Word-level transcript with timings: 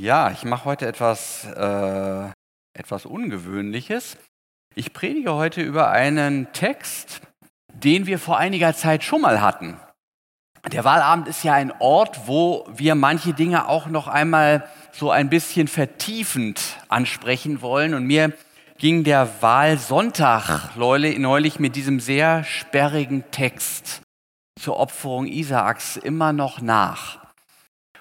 Ja, 0.00 0.30
ich 0.30 0.44
mache 0.44 0.64
heute 0.64 0.86
etwas, 0.86 1.44
äh, 1.44 2.28
etwas 2.72 3.04
Ungewöhnliches. 3.04 4.16
Ich 4.76 4.92
predige 4.92 5.34
heute 5.34 5.60
über 5.60 5.90
einen 5.90 6.52
Text, 6.52 7.20
den 7.74 8.06
wir 8.06 8.20
vor 8.20 8.38
einiger 8.38 8.76
Zeit 8.76 9.02
schon 9.02 9.22
mal 9.22 9.40
hatten. 9.40 9.76
Der 10.70 10.84
Wahlabend 10.84 11.26
ist 11.26 11.42
ja 11.42 11.54
ein 11.54 11.72
Ort, 11.80 12.28
wo 12.28 12.64
wir 12.72 12.94
manche 12.94 13.34
Dinge 13.34 13.66
auch 13.66 13.88
noch 13.88 14.06
einmal 14.06 14.68
so 14.92 15.10
ein 15.10 15.30
bisschen 15.30 15.66
vertiefend 15.66 16.76
ansprechen 16.88 17.60
wollen. 17.60 17.94
Und 17.94 18.04
mir 18.04 18.32
ging 18.78 19.02
der 19.02 19.28
Wahlsonntag 19.42 20.76
neulich 20.76 21.58
mit 21.58 21.74
diesem 21.74 21.98
sehr 21.98 22.44
sperrigen 22.44 23.28
Text 23.32 24.02
zur 24.60 24.76
Opferung 24.76 25.26
Isaaks 25.26 25.96
immer 25.96 26.32
noch 26.32 26.60
nach. 26.60 27.27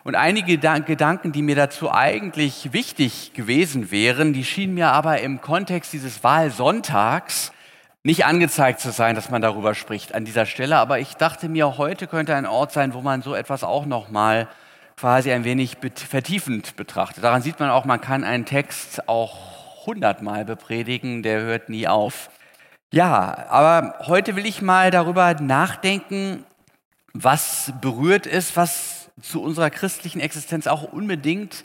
Und 0.07 0.15
einige 0.15 0.57
Gedanken, 0.57 1.33
die 1.33 1.41
mir 1.41 1.57
dazu 1.57 1.91
eigentlich 1.91 2.71
wichtig 2.71 3.33
gewesen 3.33 3.91
wären, 3.91 4.31
die 4.31 4.45
schienen 4.45 4.75
mir 4.75 4.87
aber 4.93 5.19
im 5.19 5.41
Kontext 5.41 5.91
dieses 5.91 6.23
Wahlsonntags 6.23 7.51
nicht 8.03 8.23
angezeigt 8.23 8.79
zu 8.79 8.91
sein, 8.91 9.15
dass 9.15 9.31
man 9.31 9.41
darüber 9.41 9.75
spricht 9.75 10.15
an 10.15 10.23
dieser 10.23 10.45
Stelle. 10.45 10.77
Aber 10.77 10.99
ich 10.99 11.15
dachte 11.15 11.49
mir, 11.49 11.77
heute 11.77 12.07
könnte 12.07 12.35
ein 12.35 12.45
Ort 12.45 12.71
sein, 12.71 12.93
wo 12.93 13.01
man 13.01 13.21
so 13.21 13.35
etwas 13.35 13.65
auch 13.65 13.85
noch 13.85 14.09
mal 14.09 14.47
quasi 14.95 15.29
ein 15.33 15.43
wenig 15.43 15.75
vertiefend 15.93 16.77
betrachtet. 16.77 17.25
Daran 17.25 17.41
sieht 17.41 17.59
man 17.59 17.69
auch, 17.69 17.83
man 17.83 17.99
kann 17.99 18.23
einen 18.23 18.45
Text 18.45 19.09
auch 19.09 19.85
hundertmal 19.85 20.45
bepredigen, 20.45 21.21
der 21.21 21.41
hört 21.41 21.67
nie 21.67 21.85
auf. 21.85 22.29
Ja, 22.93 23.45
aber 23.49 23.95
heute 24.07 24.37
will 24.37 24.45
ich 24.45 24.61
mal 24.61 24.89
darüber 24.89 25.33
nachdenken, 25.33 26.45
was 27.11 27.73
berührt 27.81 28.25
ist, 28.25 28.55
was 28.55 28.96
zu 29.21 29.41
unserer 29.41 29.69
christlichen 29.69 30.19
Existenz 30.19 30.67
auch 30.67 30.83
unbedingt 30.83 31.63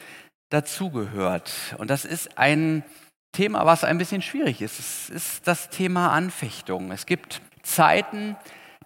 dazugehört. 0.50 1.52
Und 1.78 1.90
das 1.90 2.04
ist 2.04 2.38
ein 2.38 2.84
Thema, 3.32 3.64
was 3.64 3.84
ein 3.84 3.98
bisschen 3.98 4.22
schwierig 4.22 4.60
ist. 4.60 4.78
Es 4.78 5.10
ist 5.10 5.48
das 5.48 5.70
Thema 5.70 6.12
Anfechtung. 6.12 6.92
Es 6.92 7.06
gibt 7.06 7.40
Zeiten, 7.62 8.36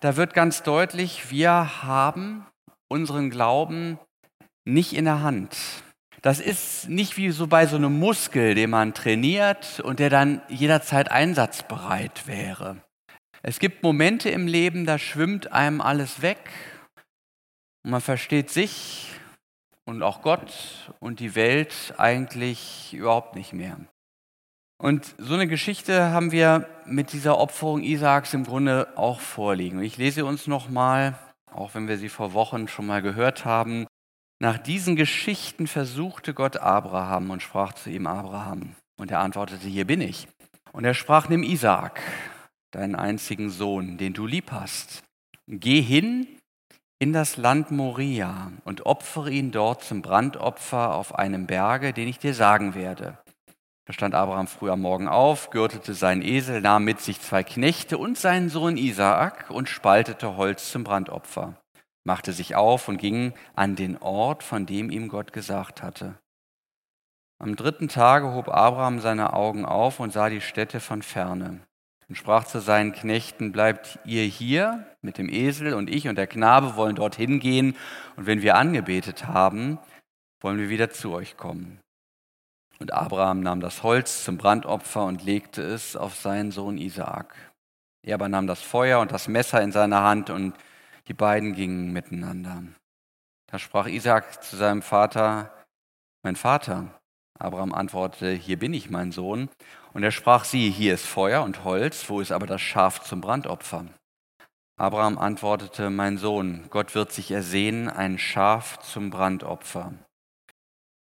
da 0.00 0.17
wird 0.17 0.34
ganz 0.34 0.62
deutlich, 0.62 1.31
wir 1.31 1.83
haben 1.83 2.47
unseren 2.89 3.31
Glauben 3.31 3.98
nicht 4.64 4.92
in 4.92 5.05
der 5.05 5.23
Hand. 5.23 5.56
Das 6.23 6.41
ist 6.41 6.89
nicht 6.89 7.17
wie 7.17 7.30
so 7.30 7.47
bei 7.47 7.67
so 7.67 7.77
einem 7.77 7.98
Muskel, 7.98 8.55
den 8.55 8.70
man 8.70 8.95
trainiert 8.95 9.80
und 9.80 9.98
der 9.98 10.11
dann 10.11 10.42
jederzeit 10.48 11.11
einsatzbereit 11.11 12.27
wäre. 12.27 12.78
Es 13.42 13.58
gibt 13.58 13.83
Momente 13.83 14.28
im 14.30 14.47
Leben, 14.48 14.86
da 14.86 14.98
schwimmt 14.98 15.53
einem 15.53 15.80
alles 15.80 16.23
weg 16.23 16.39
und 17.87 17.92
man 17.92 18.01
versteht 18.01 18.51
sich 18.51 19.12
und 19.84 20.03
auch 20.03 20.20
Gott 20.20 20.92
und 20.98 21.20
die 21.20 21.37
Welt 21.37 21.95
eigentlich 21.98 22.92
überhaupt 22.92 23.37
nicht 23.37 23.53
mehr. 23.53 23.79
Und 24.77 25.15
so 25.19 25.34
eine 25.34 25.47
Geschichte 25.47 26.11
haben 26.11 26.33
wir 26.33 26.69
mit 26.84 27.12
dieser 27.12 27.39
Opferung 27.39 27.84
Isaaks 27.84 28.34
im 28.34 28.42
Grunde 28.42 28.89
auch 28.97 29.20
vorliegen. 29.20 29.81
Ich 29.83 29.98
lese 29.98 30.25
uns 30.25 30.48
nochmal, 30.48 31.17
auch 31.53 31.77
wenn 31.77 31.87
wir 31.87 31.97
sie 31.97 32.09
vor 32.09 32.33
Wochen 32.33 32.67
schon 32.67 32.87
mal 32.87 33.03
gehört 33.03 33.45
haben. 33.45 33.87
Nach 34.41 34.59
diesen 34.59 34.97
Geschichten 34.97 35.69
versuchte 35.69 36.34
Gott 36.34 36.57
Abraham 36.57 37.31
und 37.31 37.41
sprach 37.41 37.73
zu 37.73 37.89
ihm 37.89 38.09
Abraham. 38.09 38.75
Und 38.98 39.12
er 39.12 39.20
antwortete, 39.20 39.69
hier 39.69 39.87
bin 39.87 40.01
ich. 40.01 40.27
Und 40.73 40.84
er 40.84 40.95
sprach, 40.95 41.29
nimm 41.29 41.45
Isaak, 41.45 42.01
deinen 42.73 42.97
einzigen 42.97 43.48
Sohn, 43.48 43.97
den 43.97 44.12
du 44.12 44.27
lieb 44.27 44.51
hast. 44.51 45.05
Geh 45.47 45.81
hin 45.81 46.27
in 46.98 47.12
das 47.12 47.36
Land 47.36 47.70
Moria 47.70 48.52
und 48.64 48.86
opfere 48.86 49.30
ihn 49.30 49.50
dort 49.50 49.84
zum 49.84 50.00
Brandopfer 50.02 50.94
auf 50.94 51.14
einem 51.14 51.47
Berge, 51.47 51.92
den 51.92 52.08
ich 52.08 52.19
dir 52.19 52.33
sagen 52.33 52.75
werde. 52.75 53.19
Da 53.84 53.92
stand 53.92 54.14
Abraham 54.14 54.48
früh 54.48 54.70
am 54.70 54.80
Morgen 54.80 55.06
auf, 55.06 55.50
gürtete 55.50 55.94
seinen 55.94 56.22
Esel, 56.22 56.61
nahm 56.61 56.84
mit 56.84 57.00
sich 57.00 57.20
zwei 57.20 57.44
Knechte 57.44 57.98
und 57.98 58.19
seinen 58.19 58.48
Sohn 58.48 58.77
Isaak 58.77 59.51
und 59.51 59.68
spaltete 59.68 60.36
Holz 60.36 60.70
zum 60.70 60.85
Brandopfer, 60.85 61.61
machte 62.02 62.33
sich 62.33 62.56
auf 62.56 62.89
und 62.89 62.96
ging 62.96 63.35
an 63.55 63.77
den 63.77 63.98
Ort, 63.98 64.42
von 64.42 64.67
dem 64.67 64.90
ihm 64.90 65.08
Gott 65.08 65.33
gesagt 65.33 65.83
hatte. 65.83 66.18
Am 67.39 67.55
dritten 67.55 67.89
Tage 67.89 68.33
hob 68.33 68.48
Abraham 68.48 69.01
seine 69.01 69.35
Augen 69.35 69.67
auf 69.67 70.01
und 70.01 70.12
sah 70.12 70.30
die 70.30 70.40
Städte 70.40 70.80
von 70.80 71.02
ferne 71.02 71.66
und 72.08 72.17
sprach 72.17 72.44
zu 72.44 72.61
seinen 72.61 72.92
Knechten, 72.92 73.52
bleibt 73.52 73.98
ihr 74.05 74.22
hier 74.22 74.86
mit 75.02 75.18
dem 75.18 75.28
Esel 75.28 75.74
und 75.74 75.90
ich 75.90 76.08
und 76.08 76.17
der 76.17 76.27
Knabe 76.27 76.77
wollen 76.77 76.96
dorthin 76.96 77.40
gehen 77.40 77.77
und 78.17 78.27
wenn 78.27 78.42
wir 78.42 78.56
angebetet 78.56 79.27
haben, 79.27 79.78
wollen 80.40 80.58
wir 80.58 80.68
wieder 80.68 80.90
zu 80.90 81.12
euch 81.12 81.36
kommen. 81.36 81.80
Und 82.78 82.92
Abraham 82.92 83.40
nahm 83.40 83.61
das 83.61 83.83
Holz 83.83 84.24
zum 84.24 84.36
Brandopfer 84.36 85.05
und 85.05 85.24
legte 85.24 85.62
es 85.62 85.96
auf 85.96 86.14
seinen 86.14 86.52
Sohn 86.52 86.78
Isaak. 86.78 87.34
Er 88.02 88.14
aber 88.14 88.28
nahm 88.28 88.46
das 88.46 88.62
Feuer 88.62 89.00
und 89.00 89.12
das 89.12 89.28
Messer 89.28 89.62
in 89.62 89.73
seine 89.73 90.02
Hand 90.02 90.30
und 90.30 90.55
die 91.08 91.14
beiden 91.14 91.55
gingen 91.55 91.92
miteinander. 91.92 92.62
Da 93.46 93.58
sprach 93.58 93.86
Isaak 93.86 94.42
zu 94.42 94.56
seinem 94.56 94.83
Vater, 94.83 95.52
mein 96.23 96.36
Vater. 96.36 97.00
Abraham 97.38 97.73
antwortete, 97.73 98.33
hier 98.33 98.58
bin 98.58 98.74
ich, 98.74 98.90
mein 98.90 99.12
Sohn. 99.12 99.48
Und 99.96 100.02
er 100.02 100.11
sprach, 100.11 100.45
siehe, 100.45 100.70
hier 100.70 100.92
ist 100.92 101.07
Feuer 101.07 101.42
und 101.42 101.64
Holz, 101.64 102.11
wo 102.11 102.20
ist 102.20 102.30
aber 102.30 102.46
das 102.46 102.61
Schaf 102.61 103.01
zum 103.01 103.23
Brandopfer? 103.23 103.86
Abraham 104.79 105.17
antwortete, 105.17 105.89
mein 105.89 106.18
Sohn, 106.18 106.67
Gott 106.68 106.95
wird 106.95 107.12
sich 107.12 107.30
ersehen, 107.30 107.89
ein 107.89 108.18
Schaf 108.18 108.79
zum 108.80 109.08
Brandopfer. 109.08 109.95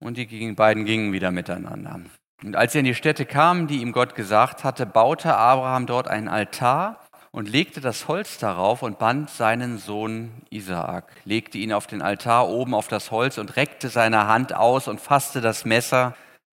Und 0.03 0.19
die 0.19 0.53
beiden 0.53 0.85
gingen 0.85 1.15
wieder 1.15 1.31
miteinander. 1.31 2.03
Und 2.43 2.57
als 2.57 2.73
sie 2.73 2.81
in 2.81 2.85
die 2.85 2.95
Stätte 2.95 3.25
kamen, 3.25 3.69
die 3.69 3.81
ihm 3.81 3.93
Gott 3.93 4.15
gesagt 4.15 4.65
hatte, 4.65 4.85
baute 4.85 5.35
Abraham 5.35 5.87
dort 5.87 6.07
einen 6.07 6.29
Altar 6.29 7.01
und 7.31 7.49
legte 7.49 7.81
das 7.81 8.07
Holz 8.07 8.37
darauf 8.37 8.83
und 8.83 8.99
band 8.99 9.31
seinen 9.31 9.79
Sohn 9.79 10.43
Isaak, 10.51 11.11
legte 11.25 11.57
ihn 11.57 11.73
auf 11.73 11.87
den 11.87 12.03
Altar 12.03 12.51
oben 12.51 12.75
auf 12.75 12.89
das 12.89 13.11
Holz 13.11 13.39
und 13.39 13.57
reckte 13.57 13.89
seine 13.89 14.27
Hand 14.27 14.53
aus 14.53 14.89
und 14.89 15.01
fasste 15.01 15.41
das 15.41 15.65
Messer, 15.65 16.15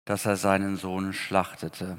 dass 0.06 0.26
er 0.26 0.34
seinen 0.34 0.76
Sohn 0.76 1.12
schlachtete. 1.12 1.98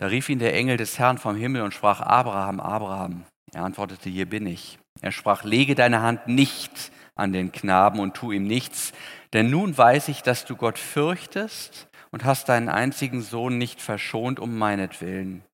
Da 0.00 0.06
rief 0.06 0.30
ihn 0.30 0.38
der 0.38 0.54
Engel 0.54 0.78
des 0.78 0.98
Herrn 0.98 1.18
vom 1.18 1.36
Himmel 1.36 1.60
und 1.60 1.74
sprach, 1.74 2.00
Abraham, 2.00 2.58
Abraham. 2.58 3.24
Er 3.52 3.64
antwortete, 3.64 4.08
hier 4.08 4.24
bin 4.24 4.46
ich. 4.46 4.78
Er 5.02 5.12
sprach, 5.12 5.44
lege 5.44 5.74
deine 5.74 6.00
Hand 6.00 6.26
nicht 6.26 6.90
an 7.16 7.34
den 7.34 7.52
Knaben 7.52 8.00
und 8.00 8.14
tu 8.14 8.32
ihm 8.32 8.46
nichts, 8.46 8.94
denn 9.34 9.50
nun 9.50 9.76
weiß 9.76 10.08
ich, 10.08 10.22
dass 10.22 10.46
du 10.46 10.56
Gott 10.56 10.78
fürchtest 10.78 11.86
und 12.12 12.24
hast 12.24 12.48
deinen 12.48 12.70
einzigen 12.70 13.20
Sohn 13.20 13.58
nicht 13.58 13.82
verschont 13.82 14.40
um 14.40 14.56
meinetwillen. 14.56 15.44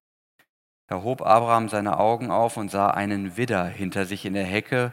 Da 0.86 1.02
hob 1.02 1.22
Abraham 1.22 1.68
seine 1.68 1.98
Augen 1.98 2.30
auf 2.30 2.56
und 2.56 2.70
sah 2.70 2.86
einen 2.90 3.36
Widder 3.36 3.64
hinter 3.64 4.04
sich 4.04 4.24
in 4.24 4.34
der 4.34 4.44
Hecke 4.44 4.92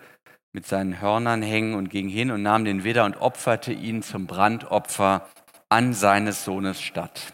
mit 0.51 0.65
seinen 0.65 0.99
Hörnern 0.99 1.43
hängen 1.43 1.75
und 1.75 1.91
ging 1.91 2.09
hin 2.09 2.31
und 2.31 2.41
nahm 2.41 2.65
den 2.65 2.83
Widder 2.83 3.05
und 3.05 3.17
opferte 3.17 3.71
ihn 3.71 4.01
zum 4.01 4.25
Brandopfer 4.25 5.27
an 5.69 5.93
seines 5.93 6.43
Sohnes 6.43 6.81
statt. 6.81 7.33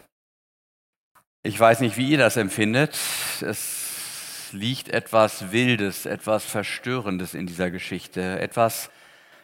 Ich 1.42 1.58
weiß 1.58 1.80
nicht, 1.80 1.96
wie 1.96 2.10
ihr 2.10 2.18
das 2.18 2.36
empfindet. 2.36 2.98
Es 3.40 4.50
liegt 4.52 4.90
etwas 4.90 5.52
Wildes, 5.52 6.04
etwas 6.04 6.44
Verstörendes 6.44 7.32
in 7.32 7.46
dieser 7.46 7.70
Geschichte. 7.70 8.38
Etwas, 8.38 8.90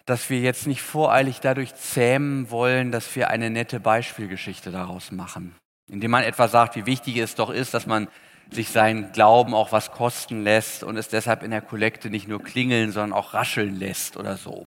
das 0.05 0.29
wir 0.29 0.41
jetzt 0.41 0.67
nicht 0.67 0.83
voreilig 0.83 1.41
dadurch 1.41 1.75
zähmen 1.75 2.51
wollen, 2.51 2.93
dass 2.93 3.17
wir 3.17 3.31
eine 3.31 3.49
nette 3.49 3.81
Beispielgeschichte 3.81 4.71
daraus 4.71 5.11
machen. 5.11 5.57
Indem 5.89 6.11
man 6.11 6.23
etwa 6.23 6.49
sagt, 6.49 6.77
wie 6.77 6.85
wichtig 6.85 7.17
es 7.17 7.35
doch 7.35 7.49
ist, 7.49 7.73
dass 7.73 7.87
man 7.87 8.09
sich 8.51 8.69
seinen 8.69 9.13
Glauben 9.13 9.55
auch 9.55 9.73
was 9.73 9.91
kosten 9.91 10.43
lässt 10.43 10.83
und 10.83 10.99
es 10.99 11.09
deshalb 11.09 11.43
in 11.43 11.51
der 11.51 11.63
Kollekte 11.63 12.11
nicht 12.11 12.29
nur 12.29 12.43
klingeln, 12.43 12.93
sondern 12.93 13.19
auch 13.19 13.33
rascheln 13.33 13.75
lässt 13.75 14.19
oder 14.19 14.37
so. 14.37 14.67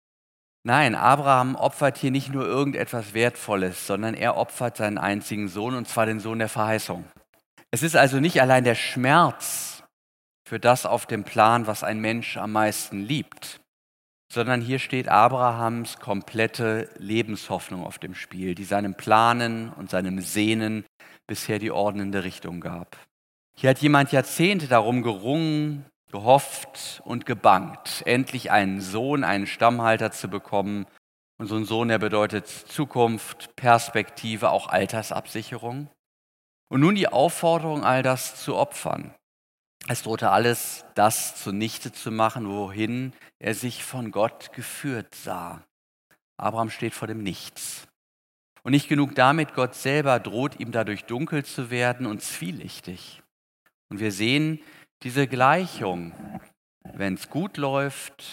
Nein, 0.64 0.94
Abraham 0.94 1.56
opfert 1.56 1.98
hier 1.98 2.12
nicht 2.12 2.32
nur 2.32 2.46
irgendetwas 2.46 3.14
Wertvolles, 3.14 3.86
sondern 3.86 4.14
er 4.14 4.36
opfert 4.36 4.76
seinen 4.76 4.98
einzigen 4.98 5.48
Sohn, 5.48 5.74
und 5.74 5.88
zwar 5.88 6.06
den 6.06 6.20
Sohn 6.20 6.38
der 6.38 6.48
Verheißung. 6.48 7.04
Es 7.72 7.82
ist 7.82 7.97
also 7.97 8.20
nicht 8.20 8.41
allein 8.41 8.62
der 8.62 8.76
Schmerz 8.76 9.82
für 10.47 10.60
das 10.60 10.86
auf 10.86 11.06
dem 11.06 11.24
Plan, 11.24 11.66
was 11.66 11.82
ein 11.82 12.00
Mensch 12.00 12.36
am 12.36 12.53
meisten 12.53 13.00
liebt, 13.00 13.60
sondern 14.32 14.60
hier 14.60 14.78
steht 14.78 15.09
Abrahams 15.09 15.98
komplette 15.98 16.91
Lebenshoffnung 16.97 17.84
auf 17.84 17.98
dem 17.98 18.15
Spiel, 18.15 18.54
die 18.54 18.65
seinem 18.65 18.94
Planen 18.94 19.72
und 19.72 19.91
seinem 19.91 20.20
Sehnen 20.20 20.84
bisher 21.26 21.58
die 21.58 21.70
ordnende 21.70 22.22
Richtung 22.22 22.60
gab. 22.60 22.97
Hier 23.56 23.70
hat 23.70 23.78
jemand 23.78 24.12
Jahrzehnte 24.12 24.68
darum 24.68 25.03
gerungen, 25.03 25.86
gehofft 26.12 27.03
und 27.04 27.26
gebangt, 27.26 28.03
endlich 28.06 28.50
einen 28.50 28.80
Sohn, 28.80 29.24
einen 29.24 29.47
Stammhalter 29.47 30.12
zu 30.12 30.28
bekommen. 30.28 30.86
Und 31.38 31.48
so 31.48 31.56
ein 31.56 31.64
Sohn, 31.64 31.88
der 31.88 31.98
bedeutet 31.98 32.47
Zukunft, 32.47 33.56
Perspektive, 33.56 34.50
auch 34.50 34.68
Altersabsicherung. 34.68 35.88
Und 36.68 36.80
nun 36.80 36.94
die 36.94 37.09
Aufforderung, 37.09 37.82
all 37.82 38.03
das 38.03 38.36
zu 38.36 38.54
opfern. 38.56 39.14
Es 39.88 40.04
drohte 40.04 40.30
alles, 40.30 40.84
das 40.94 41.42
zunichte 41.42 41.92
zu 41.92 42.12
machen, 42.12 42.48
wohin 42.48 43.12
er 43.41 43.54
sich 43.54 43.82
von 43.82 44.12
Gott 44.12 44.53
geführt 44.53 45.15
sah. 45.15 45.65
Abraham 46.36 46.70
steht 46.70 46.94
vor 46.94 47.08
dem 47.08 47.22
Nichts. 47.22 47.88
Und 48.62 48.72
nicht 48.72 48.88
genug 48.88 49.16
damit, 49.16 49.54
Gott 49.54 49.74
selber 49.74 50.20
droht 50.20 50.60
ihm 50.60 50.70
dadurch 50.70 51.04
dunkel 51.04 51.44
zu 51.44 51.70
werden 51.70 52.06
und 52.06 52.22
zwielichtig. 52.22 53.22
Und 53.88 53.98
wir 53.98 54.12
sehen 54.12 54.60
diese 55.03 55.27
Gleichung. 55.27 56.13
Wenn 56.95 57.15
es 57.15 57.28
gut 57.28 57.57
läuft, 57.57 58.25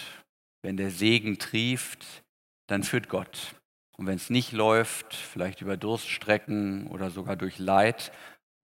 wenn 0.62 0.76
der 0.76 0.90
Segen 0.90 1.38
trieft, 1.38 2.22
dann 2.66 2.82
führt 2.82 3.08
Gott. 3.08 3.54
Und 3.96 4.06
wenn 4.06 4.16
es 4.16 4.30
nicht 4.30 4.52
läuft, 4.52 5.14
vielleicht 5.14 5.60
über 5.60 5.76
Durststrecken 5.76 6.86
oder 6.86 7.10
sogar 7.10 7.36
durch 7.36 7.58
Leid, 7.58 8.12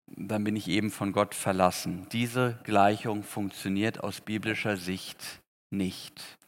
dann 0.06 0.44
bin 0.44 0.54
ich 0.54 0.68
eben 0.68 0.90
von 0.90 1.12
Gott 1.12 1.34
verlassen. 1.34 2.06
Diese 2.12 2.58
Gleichung 2.64 3.22
funktioniert 3.22 4.00
aus 4.04 4.20
biblischer 4.20 4.76
Sicht 4.76 5.42
nicht. 5.70 6.38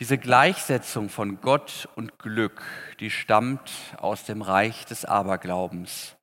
Diese 0.00 0.18
Gleichsetzung 0.18 1.08
von 1.08 1.40
Gott 1.40 1.88
und 1.94 2.18
Glück, 2.18 2.62
die 3.00 3.10
stammt 3.10 3.70
aus 3.96 4.24
dem 4.24 4.42
Reich 4.42 4.84
des 4.84 5.04
Aberglaubens. 5.04 6.16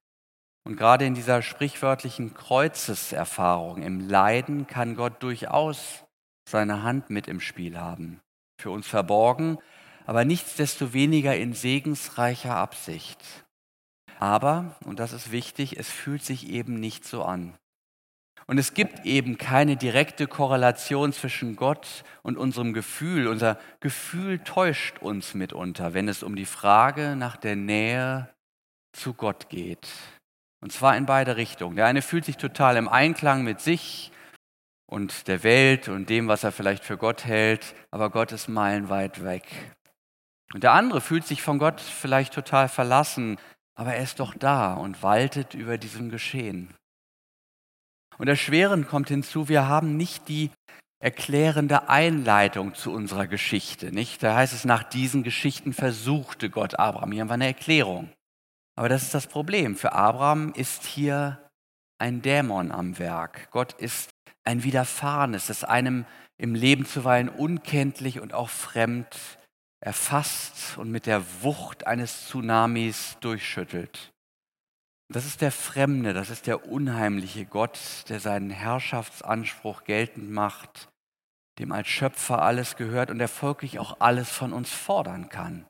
Und 0.64 0.76
gerade 0.76 1.06
in 1.06 1.16
dieser 1.16 1.42
sprichwörtlichen 1.42 2.34
Kreuzeserfahrung, 2.34 3.82
im 3.82 4.08
Leiden, 4.08 4.68
kann 4.68 4.96
Gott 4.96 5.24
durchaus 5.24 6.04
seine 6.48 6.84
Hand 6.84 7.10
mit 7.10 7.28
im 7.28 7.40
Spiel 7.40 7.80
haben. 7.80 8.22
Für 8.60 8.70
uns 8.70 8.88
verborgen, 8.88 9.58
aber 10.06 10.24
nichtsdestoweniger 10.26 11.36
in 11.36 11.54
segensreicher 11.54 12.56
Absicht. 12.56 13.20
Aber, 14.20 14.76
und 14.86 15.00
das 15.00 15.14
ist 15.14 15.32
wichtig, 15.32 15.80
es 15.80 15.90
fühlt 15.90 16.24
sich 16.24 16.50
eben 16.50 16.80
nicht 16.80 17.06
so 17.06 17.24
an. 17.24 17.58
Und 18.46 18.58
es 18.58 18.74
gibt 18.74 19.06
eben 19.06 19.38
keine 19.38 19.78
direkte 19.78 20.28
Korrelation 20.28 21.14
zwischen 21.14 21.56
Gott 21.56 22.04
und 22.22 22.38
unserem 22.38 22.74
Gefühl. 22.74 23.28
Unser 23.28 23.58
Gefühl 23.80 24.40
täuscht 24.40 25.00
uns 25.00 25.34
mitunter, 25.34 25.94
wenn 25.94 26.08
es 26.08 26.22
um 26.22 26.36
die 26.36 26.46
Frage 26.46 27.16
nach 27.16 27.38
der 27.38 27.56
Nähe 27.56 28.30
zu 28.92 29.14
Gott 29.14 29.50
geht. 29.50 29.88
Und 30.62 30.72
zwar 30.72 30.96
in 30.96 31.06
beide 31.06 31.38
Richtungen. 31.38 31.76
Der 31.76 31.88
eine 31.88 32.02
fühlt 32.02 32.26
sich 32.26 32.38
total 32.38 32.78
im 32.78 32.88
Einklang 32.88 33.44
mit 33.44 33.60
sich 33.60 34.12
und 34.86 35.28
der 35.28 35.44
Welt 35.44 35.90
und 35.90 36.10
dem, 36.10 36.28
was 36.28 36.44
er 36.44 36.52
vielleicht 36.52 36.84
für 36.84 36.98
Gott 36.98 37.26
hält, 37.26 37.76
aber 37.90 38.10
Gott 38.10 38.32
ist 38.32 38.48
meilenweit 38.48 39.24
weg. 39.24 39.46
Und 40.54 40.64
der 40.64 40.74
andere 40.74 41.02
fühlt 41.02 41.26
sich 41.26 41.42
von 41.42 41.60
Gott 41.60 41.80
vielleicht 41.80 42.34
total 42.34 42.70
verlassen, 42.70 43.38
aber 43.76 43.96
er 43.96 44.04
ist 44.04 44.20
doch 44.20 44.36
da 44.36 44.74
und 44.74 45.02
waltet 45.02 45.54
über 45.54 45.78
diesem 45.78 46.10
Geschehen. 46.10 46.74
Und 48.18 48.28
erschwerend 48.28 48.88
kommt 48.88 49.08
hinzu, 49.08 49.50
wir 49.50 49.68
haben 49.68 49.98
nicht 49.98 50.28
die 50.28 50.52
erklärende 51.00 51.90
Einleitung 51.90 52.76
zu 52.76 52.92
unserer 52.92 53.26
Geschichte. 53.26 53.92
Nicht? 53.92 54.22
Da 54.22 54.36
heißt 54.36 54.54
es, 54.54 54.66
nach 54.66 54.84
diesen 54.84 55.24
Geschichten 55.24 55.74
versuchte 55.74 56.52
Gott 56.52 56.78
Abraham. 56.78 57.12
Hier 57.12 57.22
haben 57.22 57.30
wir 57.30 57.34
eine 57.34 57.48
Erklärung. 57.48 58.12
Aber 58.76 58.90
das 58.90 59.04
ist 59.04 59.14
das 59.14 59.28
Problem. 59.28 59.76
Für 59.76 59.94
Abraham 59.94 60.54
ist 60.54 60.86
hier 60.86 61.50
ein 62.00 62.22
Dämon 62.22 62.72
am 62.72 62.98
Werk. 62.98 63.52
Gott 63.52 63.74
ist 63.74 64.10
ein 64.44 64.64
Widerfahrenes, 64.64 65.48
das 65.48 65.64
einem 65.64 66.06
im 66.38 66.56
Leben 66.56 66.86
zuweilen 66.86 67.30
unkenntlich 67.30 68.20
und 68.20 68.34
auch 68.34 68.50
fremd 68.50 69.16
erfasst 69.80 70.78
und 70.78 70.92
mit 70.92 71.06
der 71.06 71.24
Wucht 71.42 71.86
eines 71.86 72.28
Tsunamis 72.28 73.18
durchschüttelt. 73.20 74.12
Das 75.10 75.26
ist 75.26 75.42
der 75.42 75.52
Fremde, 75.52 76.14
das 76.14 76.30
ist 76.30 76.48
der 76.48 76.68
unheimliche 76.68 77.46
Gott, 77.46 77.78
der 78.08 78.20
seinen 78.20 78.50
Herrschaftsanspruch 78.50 79.84
geltend 79.84 80.32
macht, 80.32 80.88
dem 81.60 81.72
als 81.72 81.90
Schöpfer 81.90 82.42
alles 82.42 82.78
gehört 82.78 83.12
und 83.12 83.20
der 83.20 83.28
folglich 83.28 83.78
auch 83.78 84.00
alles 84.00 84.32
von 84.32 84.54
uns 84.54 84.72
fordern 84.72 85.30
kann. 85.30 85.66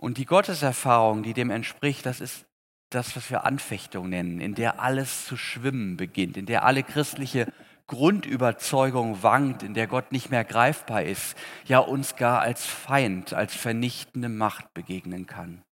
Und 0.00 0.16
die 0.16 0.26
Gotteserfahrung, 0.26 1.24
die 1.24 1.34
dem 1.34 1.50
entspricht, 1.50 2.06
das 2.06 2.20
ist 2.20 2.46
das, 2.90 3.16
was 3.16 3.30
wir 3.30 3.44
Anfechtung 3.44 4.08
nennen, 4.08 4.40
in 4.40 4.54
der 4.54 4.80
alles 4.80 5.26
zu 5.26 5.36
schwimmen 5.36 5.96
beginnt, 5.96 6.36
in 6.36 6.46
der 6.46 6.64
alle 6.64 6.84
christliche 6.84 7.52
Grundüberzeugung 7.88 9.24
wankt, 9.24 9.64
in 9.64 9.74
der 9.74 9.88
Gott 9.88 10.12
nicht 10.12 10.30
mehr 10.30 10.44
greifbar 10.44 11.02
ist, 11.02 11.36
ja 11.66 11.80
uns 11.80 12.14
gar 12.14 12.40
als 12.40 12.64
Feind, 12.64 13.34
als 13.34 13.56
vernichtende 13.56 14.28
Macht 14.28 14.72
begegnen 14.72 15.26
kann. 15.26 15.64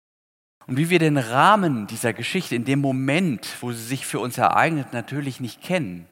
Und 0.66 0.78
wie 0.78 0.88
wir 0.88 0.98
den 0.98 1.18
Rahmen 1.18 1.86
dieser 1.86 2.14
Geschichte 2.14 2.54
in 2.54 2.64
dem 2.64 2.80
Moment, 2.80 3.46
wo 3.60 3.72
sie 3.72 3.84
sich 3.84 4.06
für 4.06 4.20
uns 4.20 4.38
ereignet, 4.38 4.94
natürlich 4.94 5.38
nicht 5.38 5.60
kennen, 5.60 6.08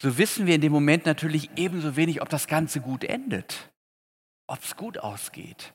so 0.00 0.16
wissen 0.16 0.46
wir 0.46 0.54
in 0.54 0.62
dem 0.62 0.72
Moment 0.72 1.04
natürlich 1.04 1.50
ebenso 1.56 1.96
wenig, 1.96 2.22
ob 2.22 2.30
das 2.30 2.46
Ganze 2.46 2.80
gut 2.80 3.04
endet, 3.04 3.70
ob 4.46 4.64
es 4.64 4.74
gut 4.74 4.96
ausgeht. 4.96 5.74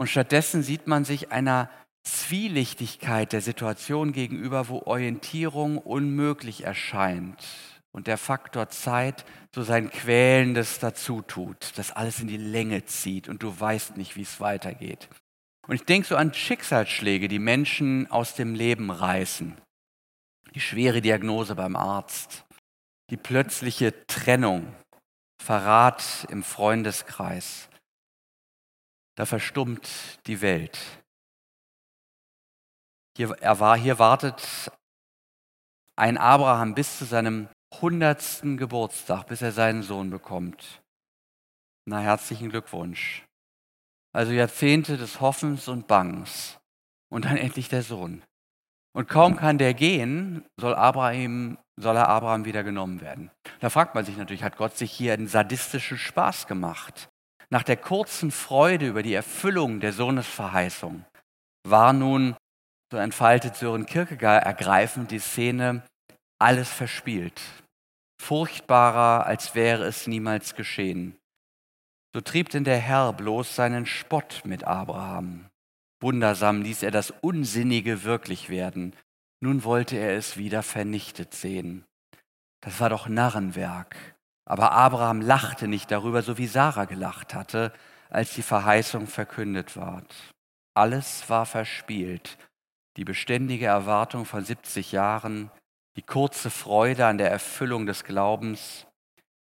Und 0.00 0.06
stattdessen 0.06 0.62
sieht 0.62 0.86
man 0.86 1.04
sich 1.04 1.30
einer 1.30 1.68
Zwielichtigkeit 2.04 3.34
der 3.34 3.42
Situation 3.42 4.14
gegenüber, 4.14 4.68
wo 4.68 4.78
Orientierung 4.86 5.76
unmöglich 5.76 6.64
erscheint 6.64 7.46
und 7.92 8.06
der 8.06 8.16
Faktor 8.16 8.70
Zeit 8.70 9.26
so 9.54 9.62
sein 9.62 9.90
Quälendes 9.90 10.78
dazu 10.78 11.20
tut, 11.20 11.72
das 11.76 11.92
alles 11.92 12.18
in 12.18 12.28
die 12.28 12.38
Länge 12.38 12.86
zieht 12.86 13.28
und 13.28 13.42
du 13.42 13.60
weißt 13.60 13.98
nicht, 13.98 14.16
wie 14.16 14.22
es 14.22 14.40
weitergeht. 14.40 15.10
Und 15.68 15.74
ich 15.74 15.84
denke 15.84 16.08
so 16.08 16.16
an 16.16 16.32
Schicksalsschläge, 16.32 17.28
die 17.28 17.38
Menschen 17.38 18.10
aus 18.10 18.34
dem 18.34 18.54
Leben 18.54 18.90
reißen. 18.90 19.60
Die 20.54 20.60
schwere 20.60 21.02
Diagnose 21.02 21.56
beim 21.56 21.76
Arzt, 21.76 22.46
die 23.10 23.18
plötzliche 23.18 24.06
Trennung, 24.06 24.74
Verrat 25.42 26.26
im 26.30 26.42
Freundeskreis. 26.42 27.69
Da 29.16 29.26
verstummt 29.26 30.18
die 30.26 30.40
Welt. 30.40 30.78
Hier, 33.16 33.30
er 33.40 33.60
war, 33.60 33.76
hier 33.76 33.98
wartet 33.98 34.70
ein 35.96 36.16
Abraham 36.16 36.74
bis 36.74 36.98
zu 36.98 37.04
seinem 37.04 37.48
hundertsten 37.80 38.56
Geburtstag, 38.56 39.26
bis 39.26 39.42
er 39.42 39.52
seinen 39.52 39.82
Sohn 39.82 40.08
bekommt. 40.08 40.80
Na, 41.84 42.00
herzlichen 42.00 42.48
Glückwunsch. 42.48 43.26
Also 44.12 44.32
Jahrzehnte 44.32 44.96
des 44.96 45.20
Hoffens 45.20 45.68
und 45.68 45.86
Bangens 45.86 46.58
und 47.10 47.26
dann 47.26 47.36
endlich 47.36 47.68
der 47.68 47.82
Sohn. 47.82 48.22
Und 48.92 49.08
kaum 49.08 49.36
kann 49.36 49.58
der 49.58 49.74
gehen, 49.74 50.44
soll, 50.56 50.74
Abraham, 50.74 51.58
soll 51.76 51.96
er 51.96 52.08
Abraham 52.08 52.44
wieder 52.44 52.64
genommen 52.64 53.02
werden. 53.02 53.30
Da 53.60 53.68
fragt 53.68 53.94
man 53.94 54.04
sich 54.04 54.16
natürlich, 54.16 54.42
hat 54.42 54.56
Gott 54.56 54.76
sich 54.76 54.90
hier 54.90 55.12
einen 55.12 55.28
sadistischen 55.28 55.98
Spaß 55.98 56.46
gemacht? 56.46 57.09
Nach 57.52 57.64
der 57.64 57.76
kurzen 57.76 58.30
Freude 58.30 58.86
über 58.86 59.02
die 59.02 59.14
Erfüllung 59.14 59.80
der 59.80 59.92
Sohnesverheißung 59.92 61.04
war 61.64 61.92
nun, 61.92 62.36
so 62.92 62.98
entfaltet 62.98 63.56
Sören 63.56 63.86
Kierkegaard 63.86 64.44
ergreifend 64.44 65.10
die 65.10 65.18
Szene, 65.18 65.82
alles 66.38 66.68
verspielt. 66.68 67.40
Furchtbarer, 68.20 69.26
als 69.26 69.54
wäre 69.54 69.84
es 69.84 70.06
niemals 70.06 70.54
geschehen. 70.54 71.16
So 72.14 72.20
trieb 72.20 72.50
denn 72.50 72.64
der 72.64 72.78
Herr 72.78 73.12
bloß 73.12 73.54
seinen 73.54 73.86
Spott 73.86 74.42
mit 74.44 74.64
Abraham. 74.64 75.48
Wundersam 76.00 76.62
ließ 76.62 76.82
er 76.82 76.90
das 76.90 77.12
Unsinnige 77.20 78.04
wirklich 78.04 78.48
werden. 78.48 78.94
Nun 79.40 79.64
wollte 79.64 79.96
er 79.96 80.16
es 80.16 80.36
wieder 80.36 80.62
vernichtet 80.62 81.34
sehen. 81.34 81.84
Das 82.62 82.80
war 82.80 82.90
doch 82.90 83.08
Narrenwerk. 83.08 83.96
Aber 84.50 84.72
Abraham 84.72 85.20
lachte 85.20 85.68
nicht 85.68 85.92
darüber, 85.92 86.22
so 86.22 86.36
wie 86.36 86.48
Sarah 86.48 86.86
gelacht 86.86 87.34
hatte, 87.34 87.72
als 88.08 88.34
die 88.34 88.42
Verheißung 88.42 89.06
verkündet 89.06 89.76
ward. 89.76 90.12
Alles 90.74 91.30
war 91.30 91.46
verspielt. 91.46 92.36
Die 92.96 93.04
beständige 93.04 93.66
Erwartung 93.66 94.24
von 94.24 94.44
70 94.44 94.90
Jahren, 94.90 95.52
die 95.94 96.02
kurze 96.02 96.50
Freude 96.50 97.06
an 97.06 97.16
der 97.16 97.30
Erfüllung 97.30 97.86
des 97.86 98.02
Glaubens, 98.02 98.88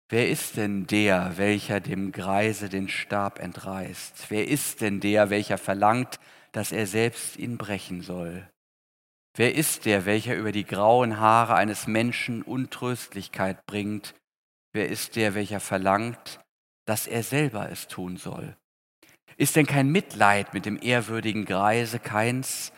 Wer 0.10 0.30
ist 0.30 0.58
denn 0.58 0.88
der, 0.88 1.38
welcher 1.38 1.80
dem 1.80 2.12
Greise 2.12 2.68
den 2.68 2.90
Stab 2.90 3.40
entreißt? 3.40 4.26
Wer 4.28 4.50
ist 4.50 4.82
denn 4.82 5.00
der, 5.00 5.30
welcher 5.30 5.58
verlangt, 5.58 6.20
dass 6.52 6.74
er 6.74 6.86
selbst 6.86 7.38
ihn 7.38 7.58
brechen 7.58 8.02
soll? 8.02 8.46
Wer 9.38 9.56
ist 9.56 9.86
der, 9.86 10.06
welcher 10.06 10.36
über 10.36 10.52
die 10.52 10.66
grauen 10.66 11.18
Haare 11.18 11.56
eines 11.56 11.88
Menschen 11.88 12.42
Untröstlichkeit 12.42 13.66
bringt? 13.66 14.14
Wer 14.74 14.90
ist 14.90 15.16
der, 15.16 15.36
welcher 15.36 15.60
verlangt, 15.60 16.40
dass 16.86 17.08
er 17.08 17.24
selber 17.24 17.70
es 17.70 17.88
tun 17.88 18.18
soll? 18.18 18.56
Ist 19.38 19.56
denn 19.56 19.66
kein 19.66 19.90
Mitleid 19.90 20.54
mit 20.54 20.66
dem 20.66 20.80
ehrwürdigen 20.82 21.46
Greise, 21.46 22.00
keins 22.00 22.72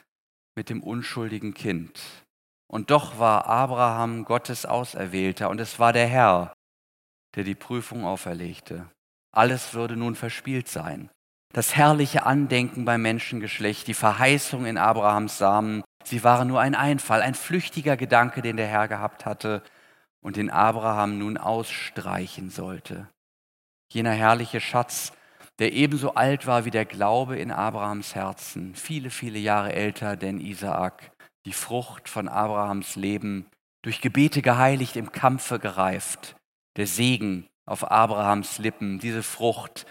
mit 0.56 0.70
dem 0.70 0.82
unschuldigen 0.82 1.54
Kind? 1.54 2.00
Und 2.68 2.90
doch 2.90 3.20
war 3.20 3.46
Abraham 3.46 4.26
Gottes 4.26 4.66
Auserwählter 4.66 5.50
und 5.50 5.60
es 5.60 5.78
war 5.78 5.94
der 5.94 6.08
Herr, 6.08 6.54
der 7.36 7.44
die 7.44 7.56
Prüfung 7.56 8.06
auferlegte. 8.06 8.90
Alles 9.32 9.74
würde 9.74 9.96
nun 9.96 10.16
verspielt 10.16 10.68
sein. 10.68 11.10
Das 11.54 11.76
herrliche 11.76 12.26
Andenken 12.26 12.86
beim 12.86 13.04
Menschengeschlecht, 13.04 13.88
die 13.88 13.94
Verheißung 13.94 14.66
in 14.66 14.80
Abrahams 14.80 15.38
Samen, 15.38 15.84
sie 16.04 16.24
waren 16.24 16.48
nur 16.48 16.60
ein 16.60 16.74
Einfall, 16.74 17.22
ein 17.22 17.36
flüchtiger 17.36 17.96
Gedanke, 17.96 18.42
den 18.42 18.58
der 18.58 18.68
Herr 18.68 18.88
gehabt 18.88 19.26
hatte 19.28 19.62
und 20.24 20.38
den 20.38 20.50
Abraham 20.50 21.20
nun 21.20 21.38
ausstreichen 21.38 22.50
sollte. 22.50 23.08
Jener 23.92 24.14
herrliche 24.14 24.60
Schatz, 24.60 25.14
der 25.60 25.74
ebenso 25.74 26.16
alt 26.16 26.48
war 26.48 26.66
wie 26.66 26.72
der 26.72 26.86
Glaube 26.86 27.38
in 27.38 27.52
Abrahams 27.52 28.16
Herzen, 28.16 28.74
viele, 28.74 29.12
viele 29.12 29.38
Jahre 29.38 29.74
älter 29.74 30.16
denn 30.16 30.40
Isaak, 30.40 31.12
die 31.46 31.54
Frucht 31.54 32.10
von 32.10 32.28
Abrahams 32.28 32.96
Leben, 32.96 33.46
durch 33.84 34.02
Gebete 34.02 34.42
geheiligt, 34.42 34.96
im 34.96 35.12
Kampfe 35.12 35.60
gereift, 35.60 36.36
der 36.78 36.88
Segen 36.88 37.48
auf 37.66 37.92
Abrahams 37.92 38.58
Lippen, 38.58 39.00
diese 39.00 39.24
Frucht 39.24 39.86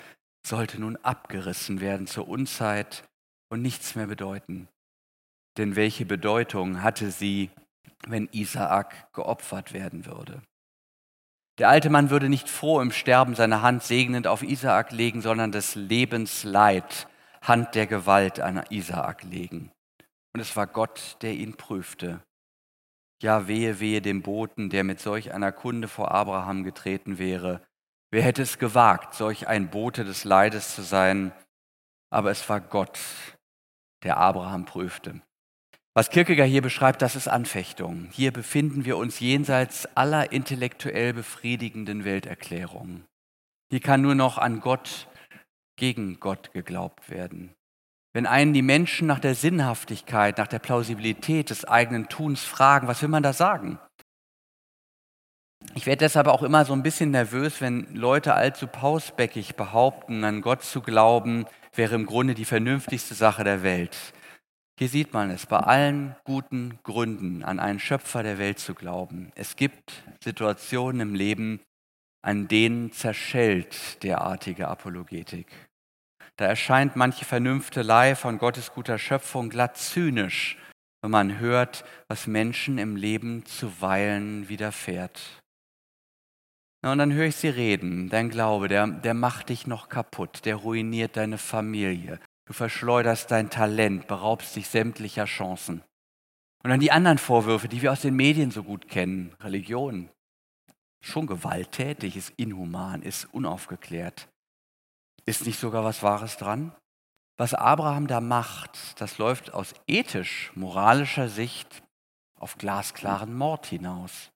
sollte 0.45 0.81
nun 0.81 0.97
abgerissen 0.97 1.81
werden 1.81 2.07
zur 2.07 2.27
Unzeit 2.27 3.05
und 3.51 3.63
nichts 3.63 3.95
mehr 3.95 4.07
bedeuten. 4.07 4.69
Denn 5.59 5.77
welche 5.77 6.07
Bedeutung 6.07 6.83
hatte 6.83 7.11
sie, 7.11 7.51
wenn 8.07 8.29
Isaak 8.33 9.13
geopfert 9.13 9.73
werden 9.73 10.07
würde? 10.07 10.43
Der 11.59 11.69
alte 11.69 11.91
Mann 11.91 12.11
würde 12.11 12.29
nicht 12.29 12.49
froh 12.49 12.81
im 12.81 12.93
Sterben 12.93 13.35
seine 13.35 13.63
Hand 13.63 13.83
segnend 13.83 14.27
auf 14.27 14.43
Isaak 14.43 14.91
legen, 14.91 15.21
sondern 15.21 15.53
des 15.53 15.75
Lebens 15.75 16.45
Leid, 16.45 17.09
Hand 17.43 17.75
der 17.75 17.87
Gewalt 17.87 18.41
an 18.41 18.65
Isaak 18.71 19.23
legen. 19.25 19.71
Und 20.33 20.41
es 20.41 20.57
war 20.57 20.67
Gott, 20.67 21.19
der 21.23 21.35
ihn 21.35 21.57
prüfte. 21.57 22.21
Ja, 23.23 23.47
wehe, 23.47 23.81
wehe 23.81 24.01
dem 24.01 24.23
Boten, 24.23 24.71
der 24.71 24.83
mit 24.83 25.01
solch 25.01 25.33
einer 25.33 25.53
Kunde 25.53 25.89
vor 25.89 26.11
Abraham 26.11 26.65
getreten 26.65 27.19
wäre. 27.19 27.63
Wer 28.11 28.23
hätte 28.23 28.43
es 28.43 28.59
gewagt, 28.59 29.15
solch 29.15 29.47
ein 29.47 29.71
Bote 29.71 30.05
des 30.05 30.25
Leides 30.25 30.75
zu 30.75 30.83
sein? 30.83 31.33
Aber 32.11 32.31
es 32.31 32.49
war 32.49 32.61
Gott, 32.61 32.99
der 34.03 34.17
Abraham 34.17 34.65
prüfte. 34.65 35.21
Was 35.95 36.09
Kierkegaard 36.09 36.49
hier 36.49 36.63
beschreibt, 36.63 37.03
das 37.03 37.17
ist 37.17 37.29
Anfechtung. 37.29 38.09
Hier 38.13 38.33
befinden 38.33 38.87
wir 38.87 38.97
uns 38.97 39.21
jenseits 39.21 39.87
aller 39.95 40.33
intellektuell 40.33 41.13
befriedigenden 41.13 42.07
Welterklärungen. 42.07 43.05
Hier 43.71 43.81
kann 43.81 44.01
nur 44.01 44.15
noch 44.15 44.39
an 44.39 44.61
Gott, 44.61 45.07
gegen 45.77 46.19
Gott 46.19 46.53
geglaubt 46.53 47.11
werden. 47.11 47.55
Wenn 48.15 48.27
einen 48.27 48.55
die 48.55 48.63
Menschen 48.63 49.07
nach 49.07 49.19
der 49.19 49.35
Sinnhaftigkeit, 49.35 50.39
nach 50.39 50.47
der 50.47 50.61
Plausibilität 50.61 51.51
des 51.51 51.67
eigenen 51.67 52.09
Tuns 52.09 52.43
fragen, 52.43 52.89
was 52.89 53.03
will 53.03 53.09
man 53.11 53.23
da 53.23 53.35
sagen? 53.35 53.79
Ich 55.75 55.87
werde 55.87 56.01
deshalb 56.01 56.27
auch 56.27 56.43
immer 56.43 56.65
so 56.65 56.73
ein 56.73 56.83
bisschen 56.83 57.11
nervös, 57.11 57.61
wenn 57.61 57.95
Leute 57.95 58.35
allzu 58.35 58.67
pausbäckig 58.67 59.57
behaupten, 59.57 60.25
an 60.25 60.41
Gott 60.41 60.63
zu 60.63 60.81
glauben, 60.81 61.47
wäre 61.75 61.95
im 61.95 62.07
Grunde 62.07 62.35
die 62.35 62.45
vernünftigste 62.47 63.15
Sache 63.15 63.45
der 63.45 63.63
Welt. 63.63 63.97
Hier 64.83 64.89
sieht 64.89 65.13
man 65.13 65.31
es 65.31 65.47
bei 65.47 65.59
allen 65.59 66.17
guten 66.25 66.81
Gründen, 66.83 67.45
an 67.45 67.61
einen 67.61 67.79
Schöpfer 67.79 68.25
der 68.25 68.39
Welt 68.39 68.59
zu 68.59 68.75
glauben. 68.75 69.31
Es 69.37 69.55
gibt 69.55 70.03
Situationen 70.25 71.01
im 71.01 71.15
Leben, 71.15 71.61
an 72.21 72.49
denen 72.49 72.91
zerschellt 72.91 74.03
derartige 74.03 74.67
Apologetik. 74.67 75.47
Da 76.37 76.47
erscheint 76.47 76.97
manche 76.97 77.25
Vernünftelei 77.25 78.17
von 78.17 78.39
Gottes 78.39 78.73
guter 78.73 78.99
Schöpfung 78.99 79.51
glatt 79.51 79.77
zynisch, 79.77 80.59
wenn 81.01 81.13
man 81.13 81.39
hört, 81.39 81.85
was 82.09 82.27
Menschen 82.27 82.79
im 82.79 82.97
Leben 82.97 83.47
zuweilen 83.47 84.49
widerfährt. 84.49 85.41
Und 86.85 86.99
dann 86.99 87.13
höre 87.13 87.27
ich 87.27 87.37
sie 87.37 87.51
reden. 87.51 88.09
Dein 88.09 88.31
Glaube, 88.31 88.67
der, 88.67 88.89
der 88.89 89.15
macht 89.15 89.51
dich 89.51 89.69
noch 89.69 89.89
kaputt, 89.89 90.45
der 90.45 90.57
ruiniert 90.57 91.17
deine 91.17 91.39
Familie, 91.39 92.19
Du 92.45 92.53
verschleuderst 92.53 93.31
dein 93.31 93.51
Talent, 93.51 94.07
beraubst 94.07 94.57
dich 94.57 94.69
sämtlicher 94.69 95.27
Chancen. 95.27 95.83
Und 96.63 96.71
dann 96.71 96.81
die 96.81 96.93
anderen 96.93 97.19
Vorwürfe, 97.19 97.69
die 97.69 97.83
wir 97.83 97.93
aus 97.93 98.03
den 98.03 98.15
Medien 98.15 98.51
so 98.51 98.63
gut 98.63 98.89
kennen. 98.89 99.35
Religion. 99.41 100.09
Schon 101.01 101.27
gewalttätig, 101.27 102.17
ist 102.17 102.33
inhuman, 102.37 103.03
ist 103.03 103.25
unaufgeklärt. 103.33 104.29
Ist 105.25 105.47
nicht 105.47 105.59
sogar 105.59 105.85
was 105.85 106.03
Wahres 106.03 106.37
dran? 106.37 106.75
Was 107.37 107.55
Abraham 107.55 108.07
da 108.07 108.21
macht, 108.21 109.01
das 109.01 109.19
läuft 109.19 109.53
aus 109.53 109.75
ethisch-moralischer 109.87 111.29
Sicht 111.29 111.83
auf 112.39 112.59
glasklaren 112.59 113.35
Mord 113.35 113.67
hinaus. 113.67 114.31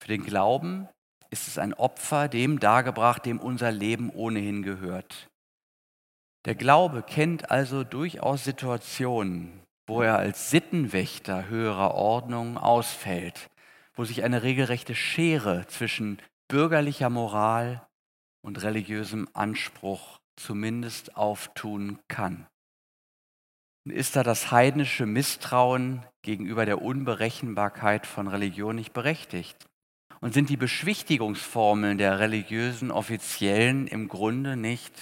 Für 0.00 0.08
den 0.08 0.24
Glauben 0.24 0.88
ist 1.30 1.48
es 1.48 1.58
ein 1.58 1.74
Opfer 1.74 2.28
dem 2.28 2.60
dargebracht, 2.60 3.26
dem 3.26 3.40
unser 3.40 3.72
Leben 3.72 4.10
ohnehin 4.10 4.62
gehört. 4.62 5.28
Der 6.46 6.54
Glaube 6.54 7.02
kennt 7.02 7.50
also 7.50 7.82
durchaus 7.82 8.44
Situationen, 8.44 9.64
wo 9.88 10.00
er 10.02 10.16
als 10.16 10.48
Sittenwächter 10.48 11.48
höherer 11.48 11.94
Ordnung 11.94 12.56
ausfällt, 12.56 13.50
wo 13.96 14.04
sich 14.04 14.22
eine 14.22 14.44
regelrechte 14.44 14.94
Schere 14.94 15.66
zwischen 15.66 16.22
bürgerlicher 16.46 17.10
Moral 17.10 17.84
und 18.42 18.62
religiösem 18.62 19.28
Anspruch 19.32 20.20
zumindest 20.36 21.16
auftun 21.16 21.98
kann. 22.06 22.46
Ist 23.88 24.14
da 24.14 24.22
das 24.22 24.52
heidnische 24.52 25.04
Misstrauen 25.04 26.06
gegenüber 26.22 26.64
der 26.64 26.80
Unberechenbarkeit 26.80 28.06
von 28.06 28.28
Religion 28.28 28.76
nicht 28.76 28.92
berechtigt? 28.92 29.66
Und 30.20 30.32
sind 30.32 30.48
die 30.48 30.56
Beschwichtigungsformeln 30.56 31.98
der 31.98 32.20
religiösen 32.20 32.92
Offiziellen 32.92 33.88
im 33.88 34.08
Grunde 34.08 34.56
nicht 34.56 34.92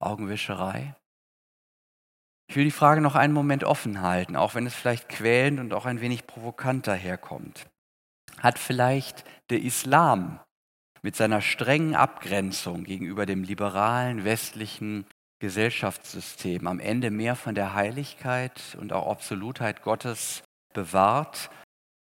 Augenwischerei? 0.00 0.96
Ich 2.48 2.56
will 2.56 2.64
die 2.64 2.72
Frage 2.72 3.00
noch 3.00 3.14
einen 3.14 3.32
Moment 3.32 3.62
offen 3.62 4.00
halten, 4.00 4.34
auch 4.34 4.56
wenn 4.56 4.66
es 4.66 4.74
vielleicht 4.74 5.08
quälend 5.08 5.60
und 5.60 5.72
auch 5.72 5.86
ein 5.86 6.00
wenig 6.00 6.26
provokant 6.26 6.88
daherkommt. 6.88 7.68
Hat 8.38 8.58
vielleicht 8.58 9.24
der 9.50 9.62
Islam 9.62 10.40
mit 11.02 11.14
seiner 11.14 11.42
strengen 11.42 11.94
Abgrenzung 11.94 12.82
gegenüber 12.84 13.24
dem 13.24 13.44
liberalen 13.44 14.24
westlichen 14.24 15.06
Gesellschaftssystem 15.38 16.66
am 16.66 16.80
Ende 16.80 17.10
mehr 17.10 17.36
von 17.36 17.54
der 17.54 17.74
Heiligkeit 17.74 18.76
und 18.80 18.92
auch 18.92 19.08
Absolutheit 19.08 19.82
Gottes 19.82 20.42
bewahrt, 20.74 21.50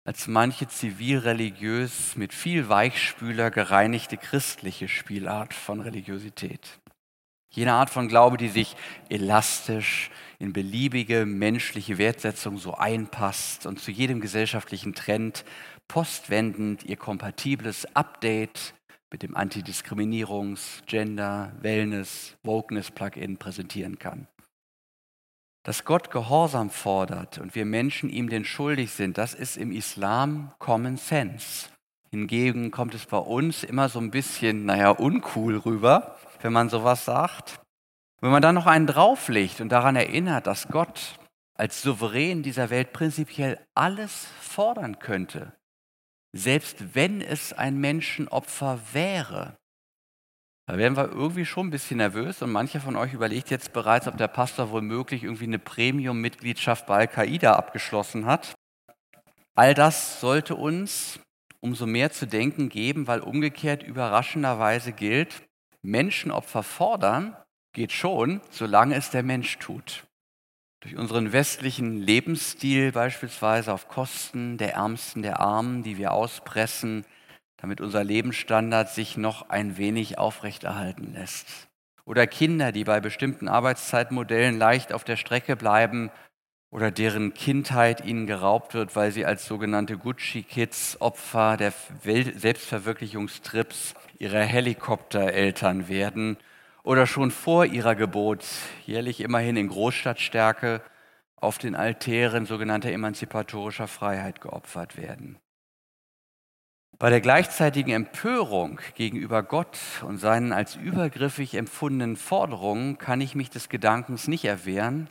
als 0.06 0.28
manche 0.28 0.68
zivilreligiös 0.68 2.16
mit 2.16 2.34
viel 2.34 2.70
Weichspüler 2.70 3.50
gereinigte 3.50 4.18
christliche 4.18 4.88
Spielart 4.88 5.54
von 5.54 5.80
Religiosität. 5.82 6.80
Jene 7.56 7.72
Art 7.72 7.90
von 7.90 8.10
Glaube, 8.10 8.36
die 8.36 8.50
sich 8.50 8.76
elastisch 9.08 10.12
in 10.40 10.52
beliebige 10.52 11.26
menschliche 11.26 11.98
Wertsetzung 11.98 12.58
so 12.58 12.74
einpasst 12.74 13.66
und 13.66 13.80
zu 13.80 13.92
jedem 13.92 14.20
gesellschaftlichen 14.20 14.94
Trend 14.94 15.46
postwendend 15.88 16.84
ihr 16.84 16.98
kompatibles 16.98 17.88
Update 17.96 18.74
mit 19.10 19.24
dem 19.24 19.38
Antidiskriminierungs-, 19.38 20.86
Gender-, 20.86 21.54
Wellness-, 21.62 22.36
Wokeness-Plugin 22.44 23.38
präsentieren 23.38 24.00
kann. 24.00 24.28
Dass 25.64 25.86
Gott 25.86 26.12
Gehorsam 26.12 26.70
fordert 26.70 27.38
und 27.38 27.56
wir 27.56 27.64
Menschen 27.64 28.10
ihm 28.10 28.28
den 28.28 28.44
schuldig 28.44 28.92
sind, 28.92 29.18
das 29.18 29.34
ist 29.34 29.56
im 29.56 29.72
Islam 29.72 30.52
Common 30.60 30.98
Sense. 30.98 31.70
Hingegen 32.12 32.72
kommt 32.72 32.94
es 32.94 33.06
bei 33.06 33.18
uns 33.18 33.64
immer 33.64 33.88
so 33.88 34.00
ein 34.00 34.12
bisschen, 34.12 34.66
naja, 34.66 34.90
uncool 34.90 35.56
rüber, 35.56 36.18
wenn 36.46 36.54
man 36.54 36.70
sowas 36.70 37.04
sagt. 37.04 37.60
Wenn 38.22 38.30
man 38.30 38.42
dann 38.42 38.56
noch 38.56 38.68
einen 38.68 38.88
drauflegt 38.88 39.62
und 39.62 39.70
daran 39.70 39.96
erinnert, 39.96 40.46
dass 40.48 40.68
Gott 40.68 41.20
als 41.58 41.82
Souverän 41.82 42.44
dieser 42.44 42.70
Welt 42.70 42.94
prinzipiell 42.94 43.60
alles 43.74 44.28
fordern 44.40 45.00
könnte, 45.00 45.54
selbst 46.34 46.94
wenn 46.96 47.20
es 47.22 47.52
ein 47.52 47.78
Menschenopfer 47.80 48.80
wäre, 48.94 49.58
da 50.68 50.78
werden 50.78 50.96
wir 50.96 51.10
irgendwie 51.10 51.46
schon 51.46 51.68
ein 51.68 51.72
bisschen 51.72 51.98
nervös 51.98 52.42
und 52.42 52.52
mancher 52.52 52.80
von 52.80 52.96
euch 52.96 53.14
überlegt 53.14 53.50
jetzt 53.50 53.74
bereits, 53.74 54.08
ob 54.08 54.18
der 54.18 54.28
Pastor 54.28 54.72
womöglich 54.72 55.24
irgendwie 55.24 55.46
eine 55.46 55.60
Premium-Mitgliedschaft 55.60 56.86
bei 56.86 56.98
Al-Qaida 56.98 57.54
abgeschlossen 57.54 58.26
hat. 58.26 58.54
All 59.56 59.74
das 59.74 60.20
sollte 60.20 60.56
uns 60.56 61.20
umso 61.60 61.88
mehr 61.88 62.12
zu 62.12 62.28
denken 62.28 62.70
geben, 62.70 63.08
weil 63.08 63.22
umgekehrt 63.22 63.82
überraschenderweise 63.82 64.92
gilt, 64.92 65.45
Menschenopfer 65.86 66.64
fordern 66.64 67.36
geht 67.74 67.92
schon, 67.92 68.42
solange 68.50 68.96
es 68.96 69.10
der 69.10 69.24
Mensch 69.24 69.58
tut. 69.60 70.06
Durch 70.82 70.98
unseren 70.98 71.32
westlichen 71.32 71.98
Lebensstil 72.00 72.92
beispielsweise 72.92 73.74
auf 73.74 73.88
Kosten 73.88 74.58
der 74.58 74.74
Ärmsten, 74.74 75.22
der 75.24 75.40
Armen, 75.40 75.84
die 75.84 75.98
wir 75.98 76.12
auspressen, 76.12 77.06
damit 77.58 77.82
unser 77.82 78.04
Lebensstandard 78.04 78.90
sich 78.90 79.18
noch 79.18 79.50
ein 79.50 79.78
wenig 79.78 80.18
aufrechterhalten 80.18 81.14
lässt. 81.14 81.68
Oder 82.06 82.28
Kinder, 82.28 82.72
die 82.72 82.84
bei 82.84 83.00
bestimmten 83.00 83.48
Arbeitszeitmodellen 83.48 84.60
leicht 84.60 84.94
auf 84.94 85.04
der 85.04 85.18
Strecke 85.18 85.56
bleiben 85.56 86.12
oder 86.76 86.92
deren 86.92 87.34
Kindheit 87.34 88.04
ihnen 88.04 88.28
geraubt 88.28 88.74
wird, 88.74 88.98
weil 88.98 89.14
sie 89.14 89.26
als 89.26 89.46
sogenannte 89.46 89.98
Gucci-Kids 89.98 91.00
Opfer 91.00 91.56
der 91.56 91.72
Selbstverwirklichungstrips 92.04 93.94
ihrer 94.20 94.42
Helikoptereltern 94.42 95.88
werden 95.88 96.36
oder 96.84 97.08
schon 97.08 97.32
vor 97.32 97.64
ihrer 97.64 97.96
Geburt 97.96 98.46
jährlich 98.86 99.22
immerhin 99.22 99.56
in 99.56 99.70
Großstadtstärke 99.70 100.82
auf 101.38 101.60
den 101.60 101.76
Altären 101.78 102.46
sogenannter 102.46 102.92
emanzipatorischer 102.92 103.88
Freiheit 103.88 104.42
geopfert 104.42 104.98
werden. 104.98 105.38
Bei 107.00 107.10
der 107.10 107.22
gleichzeitigen 107.22 107.92
Empörung 107.92 108.82
gegenüber 108.96 109.44
Gott 109.44 109.80
und 110.06 110.18
seinen 110.18 110.52
als 110.52 110.76
übergriffig 110.76 111.56
empfundenen 111.56 112.18
Forderungen 112.18 112.98
kann 112.98 113.22
ich 113.22 113.34
mich 113.34 113.50
des 113.50 113.70
Gedankens 113.70 114.28
nicht 114.28 114.44
erwehren, 114.44 115.10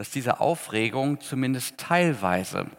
dass 0.00 0.08
diese 0.08 0.40
Aufregung 0.40 1.20
zumindest 1.20 1.76
teilweise 1.76 2.70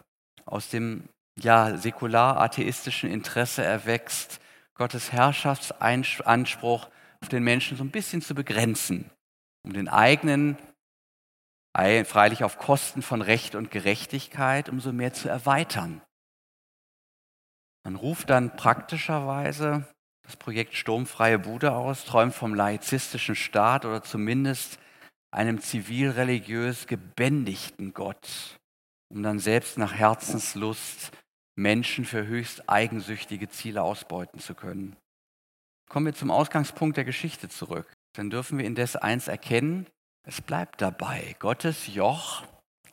aus 0.44 0.70
dem 0.70 1.08
ja 1.38 1.76
säkular-atheistischen 1.76 3.08
Interesse 3.08 3.62
erwächst, 3.62 4.40
Gottes 4.74 5.12
Herrschaftsanspruch 5.12 6.88
auf 7.20 7.28
den 7.28 7.44
Menschen 7.44 7.76
so 7.76 7.84
ein 7.84 7.92
bisschen 7.92 8.22
zu 8.22 8.34
begrenzen, 8.34 9.08
um 9.64 9.72
den 9.72 9.88
eigenen, 9.88 10.58
freilich 11.72 12.42
auf 12.42 12.58
Kosten 12.58 13.02
von 13.02 13.22
Recht 13.22 13.54
und 13.54 13.70
Gerechtigkeit, 13.70 14.68
umso 14.68 14.90
mehr 14.90 15.12
zu 15.12 15.28
erweitern. 15.28 16.02
Man 17.84 17.94
ruft 17.94 18.30
dann 18.30 18.56
praktischerweise 18.56 19.86
das 20.24 20.34
Projekt 20.34 20.74
Sturmfreie 20.74 21.38
Bude 21.38 21.70
aus, 21.70 22.04
träumt 22.04 22.34
vom 22.34 22.52
laizistischen 22.52 23.36
Staat 23.36 23.84
oder 23.84 24.02
zumindest 24.02 24.80
einem 25.32 25.60
zivilreligiös 25.60 26.86
gebändigten 26.86 27.92
Gott, 27.94 28.58
um 29.08 29.22
dann 29.22 29.38
selbst 29.38 29.78
nach 29.78 29.94
Herzenslust 29.94 31.10
Menschen 31.56 32.04
für 32.04 32.26
höchst 32.26 32.68
eigensüchtige 32.68 33.48
Ziele 33.48 33.82
ausbeuten 33.82 34.40
zu 34.40 34.54
können. 34.54 34.96
Kommen 35.88 36.06
wir 36.06 36.14
zum 36.14 36.30
Ausgangspunkt 36.30 36.96
der 36.96 37.04
Geschichte 37.04 37.48
zurück. 37.48 37.92
Dann 38.14 38.30
dürfen 38.30 38.58
wir 38.58 38.64
indes 38.64 38.96
eins 38.96 39.28
erkennen, 39.28 39.86
es 40.24 40.40
bleibt 40.40 40.80
dabei. 40.80 41.34
Gottes 41.38 41.88
Joch 41.88 42.44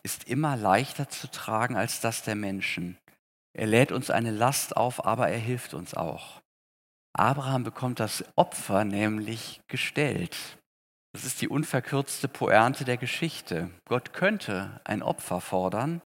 ist 0.02 0.26
immer 0.26 0.56
leichter 0.56 1.10
zu 1.10 1.30
tragen 1.30 1.76
als 1.76 2.02
das 2.02 2.24
der 2.24 2.36
Menschen. 2.36 2.98
Er 3.54 3.68
lädt 3.68 3.92
uns 3.92 4.10
eine 4.10 4.32
Last 4.32 4.78
auf, 4.78 5.06
aber 5.06 5.30
er 5.30 5.38
hilft 5.38 5.74
uns 5.74 5.94
auch. 5.94 6.42
Abraham 7.14 7.64
bekommt 7.64 8.00
das 8.00 8.24
Opfer 8.36 8.86
nämlich 8.86 9.62
gestellt. 9.68 10.59
Das 11.12 11.26
ist 11.26 11.42
die 11.42 11.48
unverkürzte 11.48 12.28
Pointe 12.28 12.86
der 12.86 12.98
Geschichte. 12.98 13.72
Gott 13.86 14.14
könnte 14.14 14.80
ein 14.84 15.02
Opfer 15.02 15.42
fordern, 15.42 16.02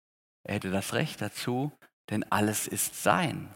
er 0.43 0.55
hätte 0.55 0.72
das 0.72 0.93
Recht 0.93 1.22
dazu, 1.22 1.72
denn 2.10 2.24
alles 2.31 2.67
ist 2.67 3.01
sein. 3.01 3.50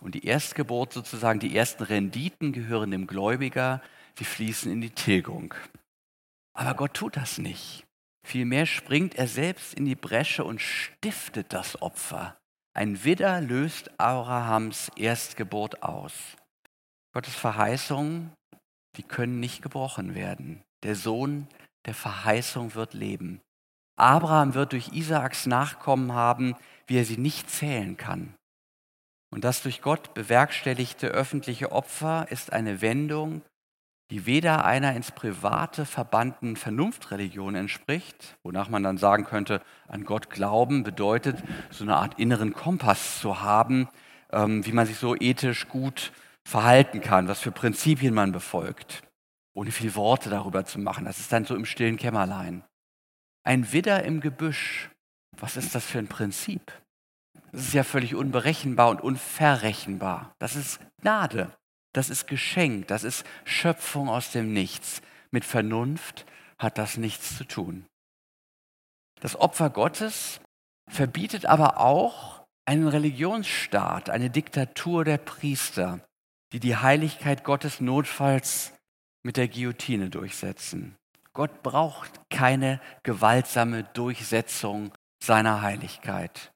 Und 0.00 0.14
die 0.14 0.24
Erstgeburt 0.26 0.92
sozusagen, 0.92 1.40
die 1.40 1.56
ersten 1.56 1.82
Renditen 1.82 2.52
gehören 2.52 2.90
dem 2.90 3.06
Gläubiger, 3.06 3.82
sie 4.16 4.24
fließen 4.24 4.70
in 4.70 4.80
die 4.80 4.90
Tilgung. 4.90 5.54
Aber 6.54 6.74
Gott 6.74 6.94
tut 6.94 7.16
das 7.16 7.38
nicht. 7.38 7.84
Vielmehr 8.26 8.66
springt 8.66 9.14
er 9.14 9.26
selbst 9.26 9.74
in 9.74 9.84
die 9.84 9.94
Bresche 9.94 10.44
und 10.44 10.60
stiftet 10.60 11.52
das 11.52 11.80
Opfer. 11.82 12.38
Ein 12.74 13.02
Widder 13.04 13.40
löst 13.40 13.98
Abrahams 13.98 14.90
Erstgeburt 14.96 15.82
aus. 15.82 16.12
Gottes 17.12 17.34
Verheißungen, 17.34 18.32
die 18.96 19.02
können 19.02 19.40
nicht 19.40 19.62
gebrochen 19.62 20.14
werden. 20.14 20.62
Der 20.82 20.94
Sohn 20.94 21.48
der 21.86 21.94
Verheißung 21.94 22.74
wird 22.74 22.94
leben. 22.94 23.40
Abraham 23.96 24.54
wird 24.54 24.72
durch 24.72 24.92
Isaaks 24.92 25.46
Nachkommen 25.46 26.12
haben, 26.12 26.54
wie 26.86 26.98
er 26.98 27.04
sie 27.04 27.18
nicht 27.18 27.50
zählen 27.50 27.96
kann. 27.96 28.34
Und 29.30 29.44
das 29.44 29.62
durch 29.62 29.82
Gott 29.82 30.14
bewerkstelligte 30.14 31.08
öffentliche 31.08 31.72
Opfer 31.72 32.26
ist 32.30 32.52
eine 32.52 32.80
Wendung, 32.80 33.42
die 34.10 34.24
weder 34.24 34.64
einer 34.64 34.94
ins 34.94 35.12
Private 35.12 35.84
verbannten 35.84 36.56
Vernunftreligion 36.56 37.54
entspricht, 37.54 38.38
wonach 38.42 38.70
man 38.70 38.82
dann 38.82 38.96
sagen 38.96 39.24
könnte, 39.24 39.60
an 39.86 40.04
Gott 40.04 40.30
glauben 40.30 40.82
bedeutet, 40.82 41.42
so 41.70 41.84
eine 41.84 41.96
Art 41.96 42.18
inneren 42.18 42.54
Kompass 42.54 43.20
zu 43.20 43.42
haben, 43.42 43.88
ähm, 44.32 44.64
wie 44.64 44.72
man 44.72 44.86
sich 44.86 44.96
so 44.96 45.14
ethisch 45.14 45.68
gut 45.68 46.12
verhalten 46.44 47.02
kann, 47.02 47.28
was 47.28 47.40
für 47.40 47.52
Prinzipien 47.52 48.14
man 48.14 48.32
befolgt, 48.32 49.02
ohne 49.54 49.70
viel 49.70 49.94
Worte 49.94 50.30
darüber 50.30 50.64
zu 50.64 50.78
machen. 50.78 51.04
Das 51.04 51.18
ist 51.18 51.32
dann 51.32 51.44
so 51.44 51.54
im 51.54 51.64
stillen 51.64 51.96
Kämmerlein. 51.96 52.64
Ein 53.44 53.72
Widder 53.72 54.04
im 54.04 54.20
Gebüsch, 54.20 54.90
was 55.36 55.56
ist 55.56 55.74
das 55.74 55.84
für 55.84 55.98
ein 55.98 56.08
Prinzip? 56.08 56.72
Das 57.52 57.62
ist 57.62 57.74
ja 57.74 57.84
völlig 57.84 58.14
unberechenbar 58.14 58.90
und 58.90 59.00
unverrechenbar. 59.00 60.34
Das 60.38 60.56
ist 60.56 60.80
Gnade. 61.00 61.52
Das 61.92 62.10
ist 62.10 62.26
Geschenk, 62.26 62.86
das 62.88 63.02
ist 63.02 63.24
Schöpfung 63.44 64.08
aus 64.08 64.30
dem 64.30 64.52
Nichts. 64.52 65.00
Mit 65.30 65.44
Vernunft 65.44 66.26
hat 66.58 66.78
das 66.78 66.96
nichts 66.96 67.36
zu 67.36 67.44
tun. 67.44 67.86
Das 69.20 69.36
Opfer 69.36 69.70
Gottes 69.70 70.40
verbietet 70.88 71.46
aber 71.46 71.78
auch 71.78 72.46
einen 72.66 72.88
Religionsstaat, 72.88 74.10
eine 74.10 74.30
Diktatur 74.30 75.04
der 75.04 75.18
Priester, 75.18 76.00
die 76.52 76.60
die 76.60 76.76
Heiligkeit 76.76 77.44
Gottes 77.44 77.80
notfalls 77.80 78.72
mit 79.22 79.36
der 79.36 79.48
Guillotine 79.48 80.10
durchsetzen. 80.10 80.96
Gott 81.32 81.62
braucht 81.62 82.20
keine 82.30 82.80
gewaltsame 83.02 83.84
Durchsetzung 83.84 84.92
seiner 85.22 85.62
Heiligkeit. 85.62 86.52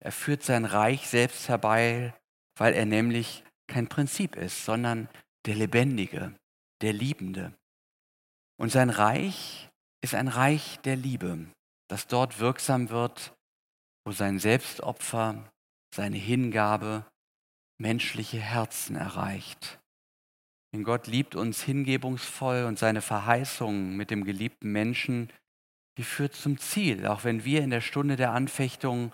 Er 0.00 0.12
führt 0.12 0.42
sein 0.42 0.64
Reich 0.64 1.08
selbst 1.08 1.48
herbei, 1.48 2.14
weil 2.56 2.74
er 2.74 2.86
nämlich 2.86 3.44
kein 3.66 3.88
Prinzip 3.88 4.36
ist, 4.36 4.64
sondern 4.64 5.08
der 5.46 5.54
Lebendige, 5.54 6.34
der 6.80 6.92
Liebende. 6.92 7.52
Und 8.58 8.70
sein 8.70 8.90
Reich 8.90 9.70
ist 10.02 10.14
ein 10.14 10.28
Reich 10.28 10.78
der 10.80 10.96
Liebe, 10.96 11.46
das 11.88 12.06
dort 12.06 12.38
wirksam 12.38 12.90
wird, 12.90 13.34
wo 14.04 14.12
sein 14.12 14.38
Selbstopfer, 14.38 15.50
seine 15.94 16.16
Hingabe 16.16 17.06
menschliche 17.78 18.38
Herzen 18.38 18.96
erreicht. 18.96 19.78
Denn 20.72 20.84
Gott 20.84 21.06
liebt 21.06 21.34
uns 21.34 21.62
hingebungsvoll 21.62 22.64
und 22.64 22.78
seine 22.78 23.02
Verheißung 23.02 23.94
mit 23.94 24.10
dem 24.10 24.24
geliebten 24.24 24.72
Menschen, 24.72 25.30
die 25.98 26.04
führt 26.04 26.34
zum 26.34 26.56
Ziel, 26.58 27.06
auch 27.06 27.24
wenn 27.24 27.44
wir 27.44 27.62
in 27.62 27.70
der 27.70 27.82
Stunde 27.82 28.16
der 28.16 28.32
Anfechtung 28.32 29.12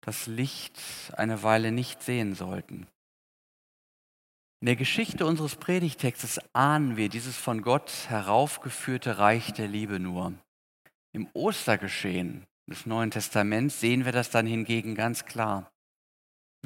das 0.00 0.26
Licht 0.26 0.80
eine 1.16 1.42
Weile 1.42 1.70
nicht 1.70 2.02
sehen 2.02 2.34
sollten. 2.34 2.88
In 4.60 4.66
der 4.66 4.76
Geschichte 4.76 5.26
unseres 5.26 5.56
Predigtextes 5.56 6.40
ahnen 6.52 6.96
wir 6.96 7.08
dieses 7.08 7.36
von 7.36 7.62
Gott 7.62 7.92
heraufgeführte 8.08 9.18
Reich 9.18 9.52
der 9.52 9.68
Liebe 9.68 10.00
nur. 10.00 10.32
Im 11.12 11.28
Ostergeschehen 11.34 12.44
des 12.68 12.86
Neuen 12.86 13.10
Testaments 13.10 13.80
sehen 13.80 14.04
wir 14.04 14.12
das 14.12 14.30
dann 14.30 14.46
hingegen 14.46 14.94
ganz 14.94 15.24
klar. 15.24 15.70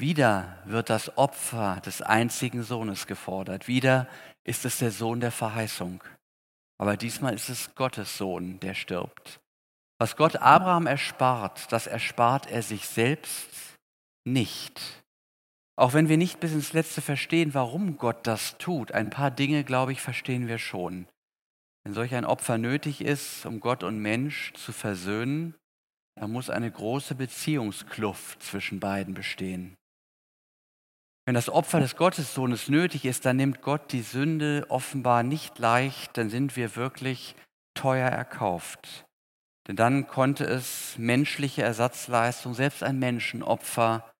Wieder 0.00 0.58
wird 0.64 0.88
das 0.88 1.18
Opfer 1.18 1.82
des 1.84 2.00
einzigen 2.00 2.62
Sohnes 2.62 3.06
gefordert. 3.06 3.68
Wieder 3.68 4.08
ist 4.44 4.64
es 4.64 4.78
der 4.78 4.90
Sohn 4.90 5.20
der 5.20 5.30
Verheißung. 5.30 6.02
Aber 6.78 6.96
diesmal 6.96 7.34
ist 7.34 7.50
es 7.50 7.74
Gottes 7.74 8.16
Sohn, 8.16 8.58
der 8.60 8.72
stirbt. 8.72 9.40
Was 9.98 10.16
Gott 10.16 10.36
Abraham 10.36 10.86
erspart, 10.86 11.70
das 11.70 11.86
erspart 11.86 12.50
er 12.50 12.62
sich 12.62 12.86
selbst 12.86 13.50
nicht. 14.24 14.80
Auch 15.76 15.92
wenn 15.92 16.08
wir 16.08 16.16
nicht 16.16 16.40
bis 16.40 16.52
ins 16.52 16.72
Letzte 16.72 17.02
verstehen, 17.02 17.52
warum 17.52 17.98
Gott 17.98 18.26
das 18.26 18.56
tut, 18.56 18.92
ein 18.92 19.10
paar 19.10 19.30
Dinge, 19.30 19.64
glaube 19.64 19.92
ich, 19.92 20.00
verstehen 20.00 20.48
wir 20.48 20.58
schon. 20.58 21.06
Wenn 21.84 21.92
solch 21.92 22.14
ein 22.14 22.24
Opfer 22.24 22.56
nötig 22.56 23.02
ist, 23.02 23.44
um 23.44 23.60
Gott 23.60 23.82
und 23.82 23.98
Mensch 23.98 24.54
zu 24.54 24.72
versöhnen, 24.72 25.54
dann 26.14 26.32
muss 26.32 26.48
eine 26.48 26.70
große 26.70 27.14
Beziehungskluft 27.14 28.42
zwischen 28.42 28.80
beiden 28.80 29.12
bestehen. 29.12 29.76
Wenn 31.30 31.36
das 31.36 31.48
Opfer 31.48 31.78
des 31.78 31.94
Gottessohnes 31.94 32.68
nötig 32.68 33.04
ist, 33.04 33.24
dann 33.24 33.36
nimmt 33.36 33.62
Gott 33.62 33.92
die 33.92 34.02
Sünde 34.02 34.66
offenbar 34.68 35.22
nicht 35.22 35.60
leicht, 35.60 36.18
dann 36.18 36.28
sind 36.28 36.56
wir 36.56 36.74
wirklich 36.74 37.36
teuer 37.74 38.08
erkauft. 38.08 39.06
Denn 39.68 39.76
dann 39.76 40.08
konnte 40.08 40.42
es 40.42 40.98
menschliche 40.98 41.62
Ersatzleistung, 41.62 42.54
selbst 42.54 42.82
ein 42.82 42.98
Menschenopfer, 42.98 44.10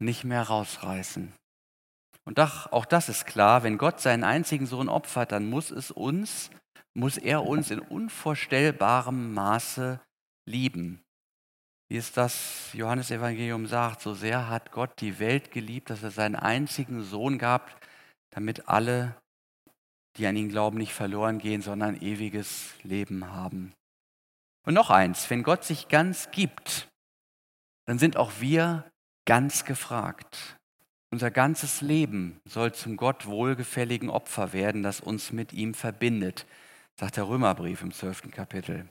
nicht 0.00 0.24
mehr 0.24 0.42
rausreißen. 0.42 1.32
Und 2.24 2.40
auch 2.40 2.86
das 2.86 3.08
ist 3.08 3.24
klar, 3.26 3.62
wenn 3.62 3.78
Gott 3.78 4.00
seinen 4.00 4.24
einzigen 4.24 4.66
Sohn 4.66 4.88
opfert, 4.88 5.30
dann 5.30 5.48
muss 5.48 5.70
es 5.70 5.92
uns, 5.92 6.50
muss 6.92 7.18
er 7.18 7.46
uns 7.46 7.70
in 7.70 7.78
unvorstellbarem 7.78 9.32
Maße 9.32 10.00
lieben. 10.46 11.04
Wie 11.92 11.98
es 11.98 12.10
das 12.10 12.70
Johannesevangelium 12.72 13.66
sagt, 13.66 14.00
so 14.00 14.14
sehr 14.14 14.48
hat 14.48 14.72
Gott 14.72 14.98
die 15.02 15.18
Welt 15.18 15.50
geliebt, 15.50 15.90
dass 15.90 16.02
er 16.02 16.10
seinen 16.10 16.36
einzigen 16.36 17.02
Sohn 17.02 17.36
gab, 17.36 17.70
damit 18.30 18.66
alle, 18.66 19.14
die 20.16 20.26
an 20.26 20.34
ihn 20.34 20.48
glauben, 20.48 20.78
nicht 20.78 20.94
verloren 20.94 21.36
gehen, 21.36 21.60
sondern 21.60 22.00
ewiges 22.00 22.72
Leben 22.82 23.30
haben. 23.30 23.74
Und 24.64 24.72
noch 24.72 24.88
eins, 24.88 25.28
wenn 25.28 25.42
Gott 25.42 25.64
sich 25.64 25.88
ganz 25.88 26.30
gibt, 26.30 26.88
dann 27.84 27.98
sind 27.98 28.16
auch 28.16 28.40
wir 28.40 28.90
ganz 29.26 29.66
gefragt. 29.66 30.56
Unser 31.10 31.30
ganzes 31.30 31.82
Leben 31.82 32.40
soll 32.48 32.72
zum 32.72 32.96
Gott 32.96 33.26
wohlgefälligen 33.26 34.08
Opfer 34.08 34.54
werden, 34.54 34.82
das 34.82 35.02
uns 35.02 35.30
mit 35.30 35.52
ihm 35.52 35.74
verbindet, 35.74 36.46
sagt 36.98 37.18
der 37.18 37.28
Römerbrief 37.28 37.82
im 37.82 37.92
zwölften 37.92 38.30
Kapitel. 38.30 38.88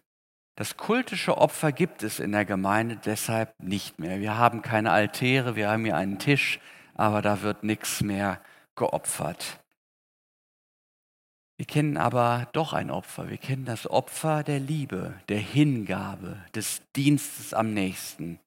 Das 0.55 0.77
kultische 0.77 1.37
Opfer 1.37 1.71
gibt 1.71 2.03
es 2.03 2.19
in 2.19 2.31
der 2.31 2.45
Gemeinde 2.45 2.97
deshalb 2.97 3.53
nicht 3.59 3.99
mehr. 3.99 4.19
Wir 4.19 4.37
haben 4.37 4.61
keine 4.61 4.91
Altäre, 4.91 5.55
wir 5.55 5.69
haben 5.69 5.85
hier 5.85 5.95
einen 5.95 6.19
Tisch, 6.19 6.59
aber 6.93 7.21
da 7.21 7.41
wird 7.41 7.63
nichts 7.63 8.01
mehr 8.01 8.41
geopfert. 8.75 9.59
Wir 11.57 11.67
kennen 11.67 11.97
aber 11.97 12.47
doch 12.53 12.73
ein 12.73 12.89
Opfer. 12.89 13.29
Wir 13.29 13.37
kennen 13.37 13.65
das 13.65 13.87
Opfer 13.87 14.41
der 14.43 14.59
Liebe, 14.59 15.13
der 15.29 15.37
Hingabe, 15.37 16.43
des 16.55 16.81
Dienstes 16.95 17.53
am 17.53 17.73
nächsten. 17.73 18.39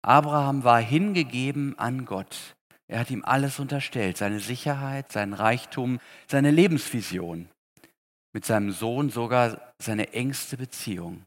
Abraham 0.00 0.64
war 0.64 0.80
hingegeben 0.80 1.78
an 1.78 2.06
Gott. 2.06 2.56
Er 2.88 3.00
hat 3.00 3.10
ihm 3.10 3.24
alles 3.24 3.58
unterstellt, 3.58 4.16
seine 4.16 4.40
Sicherheit, 4.40 5.12
seinen 5.12 5.34
Reichtum, 5.34 6.00
seine 6.26 6.50
Lebensvision. 6.50 7.48
Mit 8.32 8.44
seinem 8.44 8.70
Sohn 8.70 9.10
sogar 9.10 9.74
seine 9.78 10.12
engste 10.12 10.56
Beziehung. 10.56 11.26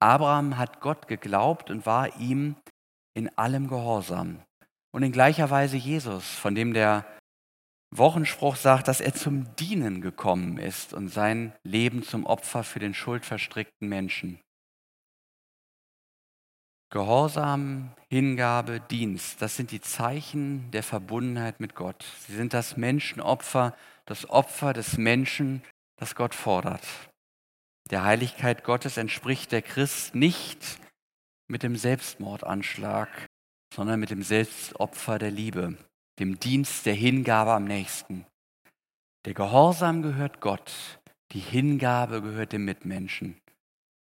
Abraham 0.00 0.58
hat 0.58 0.80
Gott 0.80 1.08
geglaubt 1.08 1.70
und 1.70 1.86
war 1.86 2.16
ihm 2.18 2.56
in 3.14 3.36
allem 3.38 3.68
gehorsam. 3.68 4.42
Und 4.92 5.02
in 5.02 5.12
gleicher 5.12 5.50
Weise 5.50 5.76
Jesus, 5.76 6.28
von 6.28 6.54
dem 6.54 6.74
der 6.74 7.04
Wochenspruch 7.90 8.56
sagt, 8.56 8.88
dass 8.88 9.00
er 9.00 9.14
zum 9.14 9.54
Dienen 9.56 10.00
gekommen 10.00 10.58
ist 10.58 10.92
und 10.92 11.08
sein 11.08 11.52
Leben 11.62 12.02
zum 12.02 12.26
Opfer 12.26 12.64
für 12.64 12.78
den 12.78 12.94
schuldverstrickten 12.94 13.88
Menschen. 13.88 14.40
Gehorsam, 16.90 17.92
Hingabe, 18.08 18.80
Dienst, 18.80 19.42
das 19.42 19.56
sind 19.56 19.70
die 19.70 19.80
Zeichen 19.80 20.70
der 20.70 20.82
Verbundenheit 20.82 21.58
mit 21.58 21.74
Gott. 21.74 22.04
Sie 22.26 22.34
sind 22.34 22.54
das 22.54 22.76
Menschenopfer, 22.76 23.74
das 24.04 24.28
Opfer 24.30 24.72
des 24.72 24.96
Menschen, 24.96 25.62
das 25.96 26.14
Gott 26.14 26.34
fordert. 26.34 26.86
Der 27.90 28.04
Heiligkeit 28.04 28.64
Gottes 28.64 28.96
entspricht 28.96 29.52
der 29.52 29.62
Christ 29.62 30.14
nicht 30.14 30.80
mit 31.48 31.62
dem 31.62 31.76
Selbstmordanschlag, 31.76 33.08
sondern 33.74 34.00
mit 34.00 34.10
dem 34.10 34.22
Selbstopfer 34.22 35.18
der 35.18 35.30
Liebe 35.30 35.76
dem 36.18 36.40
Dienst 36.40 36.86
der 36.86 36.94
Hingabe 36.94 37.52
am 37.52 37.64
nächsten. 37.64 38.26
Der 39.24 39.34
Gehorsam 39.34 40.02
gehört 40.02 40.40
Gott, 40.40 40.72
die 41.32 41.40
Hingabe 41.40 42.22
gehört 42.22 42.52
dem 42.52 42.64
Mitmenschen. 42.64 43.40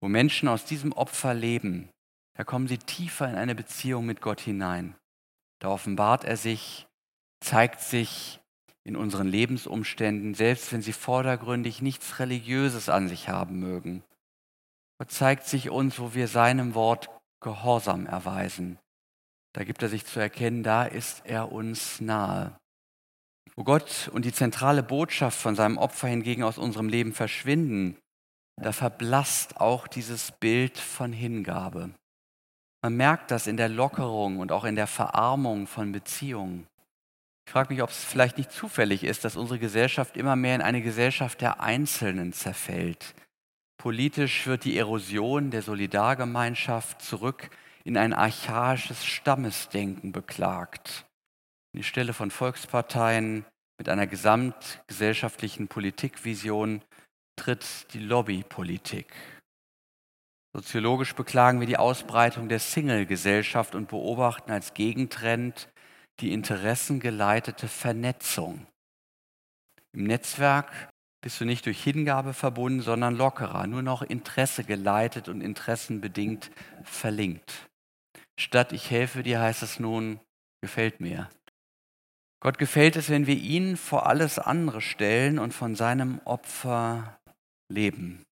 Wo 0.00 0.08
Menschen 0.08 0.48
aus 0.48 0.64
diesem 0.64 0.92
Opfer 0.92 1.32
leben, 1.32 1.88
da 2.36 2.44
kommen 2.44 2.66
sie 2.66 2.78
tiefer 2.78 3.28
in 3.28 3.36
eine 3.36 3.54
Beziehung 3.54 4.04
mit 4.04 4.20
Gott 4.20 4.40
hinein. 4.40 4.96
Da 5.60 5.68
offenbart 5.68 6.24
er 6.24 6.36
sich, 6.36 6.86
zeigt 7.40 7.80
sich 7.80 8.40
in 8.84 8.96
unseren 8.96 9.28
Lebensumständen, 9.28 10.34
selbst 10.34 10.72
wenn 10.72 10.82
sie 10.82 10.92
vordergründig 10.92 11.82
nichts 11.82 12.18
Religiöses 12.18 12.88
an 12.88 13.08
sich 13.08 13.28
haben 13.28 13.60
mögen. 13.60 14.02
Gott 14.98 15.10
zeigt 15.10 15.46
sich 15.46 15.70
uns, 15.70 15.98
wo 15.98 16.14
wir 16.14 16.28
seinem 16.28 16.74
Wort 16.74 17.08
Gehorsam 17.40 18.06
erweisen, 18.06 18.78
da 19.52 19.64
gibt 19.64 19.82
er 19.82 19.88
sich 19.88 20.06
zu 20.06 20.18
erkennen, 20.18 20.62
da 20.62 20.84
ist 20.84 21.22
er 21.26 21.52
uns 21.52 22.00
nahe. 22.00 22.56
Wo 23.54 23.64
Gott 23.64 24.10
und 24.12 24.24
die 24.24 24.32
zentrale 24.32 24.82
Botschaft 24.82 25.38
von 25.38 25.54
seinem 25.54 25.76
Opfer 25.76 26.08
hingegen 26.08 26.42
aus 26.42 26.56
unserem 26.56 26.88
Leben 26.88 27.12
verschwinden, 27.12 27.98
da 28.56 28.72
verblasst 28.72 29.60
auch 29.60 29.86
dieses 29.86 30.32
Bild 30.32 30.78
von 30.78 31.12
Hingabe. 31.12 31.90
Man 32.82 32.96
merkt 32.96 33.30
das 33.30 33.46
in 33.46 33.56
der 33.56 33.68
Lockerung 33.68 34.38
und 34.38 34.52
auch 34.52 34.64
in 34.64 34.74
der 34.74 34.86
Verarmung 34.86 35.66
von 35.66 35.92
Beziehungen. 35.92 36.66
Ich 37.46 37.52
frage 37.52 37.72
mich, 37.72 37.82
ob 37.82 37.90
es 37.90 38.04
vielleicht 38.04 38.38
nicht 38.38 38.52
zufällig 38.52 39.04
ist, 39.04 39.24
dass 39.24 39.36
unsere 39.36 39.58
Gesellschaft 39.58 40.16
immer 40.16 40.36
mehr 40.36 40.54
in 40.54 40.62
eine 40.62 40.82
Gesellschaft 40.82 41.40
der 41.40 41.60
Einzelnen 41.60 42.32
zerfällt. 42.32 43.14
Politisch 43.78 44.46
wird 44.46 44.64
die 44.64 44.78
Erosion 44.78 45.50
der 45.50 45.62
Solidargemeinschaft 45.62 47.02
zurück 47.02 47.50
in 47.84 47.96
ein 47.96 48.12
archaisches 48.12 49.04
Stammesdenken 49.04 50.12
beklagt. 50.12 51.04
An 51.74 51.78
die 51.78 51.84
Stelle 51.84 52.12
von 52.12 52.30
Volksparteien 52.30 53.44
mit 53.78 53.88
einer 53.88 54.06
gesamtgesellschaftlichen 54.06 55.66
Politikvision 55.66 56.82
tritt 57.36 57.92
die 57.92 57.98
Lobbypolitik. 57.98 59.12
Soziologisch 60.54 61.14
beklagen 61.14 61.60
wir 61.60 61.66
die 61.66 61.78
Ausbreitung 61.78 62.48
der 62.48 62.60
Single-Gesellschaft 62.60 63.74
und 63.74 63.88
beobachten 63.88 64.52
als 64.52 64.74
Gegentrend 64.74 65.71
die 66.20 66.32
interessengeleitete 66.32 67.68
Vernetzung. 67.68 68.66
Im 69.92 70.04
Netzwerk 70.04 70.90
bist 71.22 71.40
du 71.40 71.44
nicht 71.44 71.66
durch 71.66 71.82
Hingabe 71.82 72.34
verbunden, 72.34 72.80
sondern 72.80 73.16
lockerer, 73.16 73.66
nur 73.66 73.82
noch 73.82 74.02
Interesse 74.02 74.64
geleitet 74.64 75.28
und 75.28 75.40
interessenbedingt 75.40 76.50
verlinkt. 76.82 77.68
Statt 78.38 78.72
ich 78.72 78.90
helfe 78.90 79.22
dir 79.22 79.40
heißt 79.40 79.62
es 79.62 79.78
nun, 79.78 80.20
gefällt 80.62 81.00
mir. 81.00 81.30
Gott 82.40 82.58
gefällt 82.58 82.96
es, 82.96 83.08
wenn 83.08 83.28
wir 83.28 83.36
ihn 83.36 83.76
vor 83.76 84.06
alles 84.06 84.38
andere 84.38 84.80
stellen 84.80 85.38
und 85.38 85.52
von 85.52 85.76
seinem 85.76 86.20
Opfer 86.24 87.20
leben. 87.68 88.24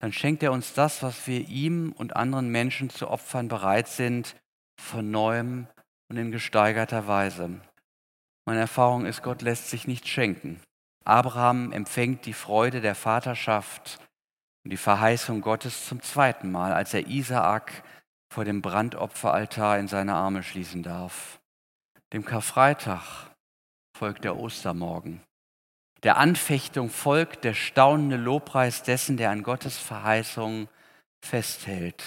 Dann 0.00 0.12
schenkt 0.12 0.44
er 0.44 0.52
uns 0.52 0.74
das, 0.74 1.02
was 1.02 1.26
wir 1.26 1.48
ihm 1.48 1.92
und 1.92 2.14
anderen 2.14 2.50
Menschen 2.50 2.90
zu 2.90 3.08
opfern 3.10 3.48
bereit 3.48 3.88
sind, 3.88 4.36
von 4.80 5.10
neuem 5.10 5.66
und 6.08 6.16
in 6.16 6.32
gesteigerter 6.32 7.06
Weise. 7.06 7.60
Meine 8.46 8.60
Erfahrung 8.60 9.06
ist, 9.06 9.22
Gott 9.22 9.42
lässt 9.42 9.70
sich 9.70 9.86
nicht 9.86 10.06
schenken. 10.06 10.60
Abraham 11.04 11.72
empfängt 11.72 12.26
die 12.26 12.32
Freude 12.32 12.80
der 12.80 12.94
Vaterschaft 12.94 13.98
und 14.64 14.70
die 14.70 14.76
Verheißung 14.76 15.40
Gottes 15.40 15.86
zum 15.86 16.02
zweiten 16.02 16.50
Mal, 16.50 16.72
als 16.72 16.94
er 16.94 17.06
Isaak 17.06 17.84
vor 18.32 18.44
dem 18.44 18.62
Brandopferaltar 18.62 19.78
in 19.78 19.88
seine 19.88 20.14
Arme 20.14 20.42
schließen 20.42 20.82
darf. 20.82 21.40
Dem 22.12 22.24
Karfreitag 22.24 23.30
folgt 23.96 24.24
der 24.24 24.36
Ostermorgen. 24.36 25.22
Der 26.02 26.18
Anfechtung 26.18 26.90
folgt 26.90 27.44
der 27.44 27.54
staunende 27.54 28.16
Lobpreis 28.16 28.82
dessen, 28.82 29.16
der 29.16 29.30
an 29.30 29.42
Gottes 29.42 29.78
Verheißung 29.78 30.68
festhält. 31.24 32.04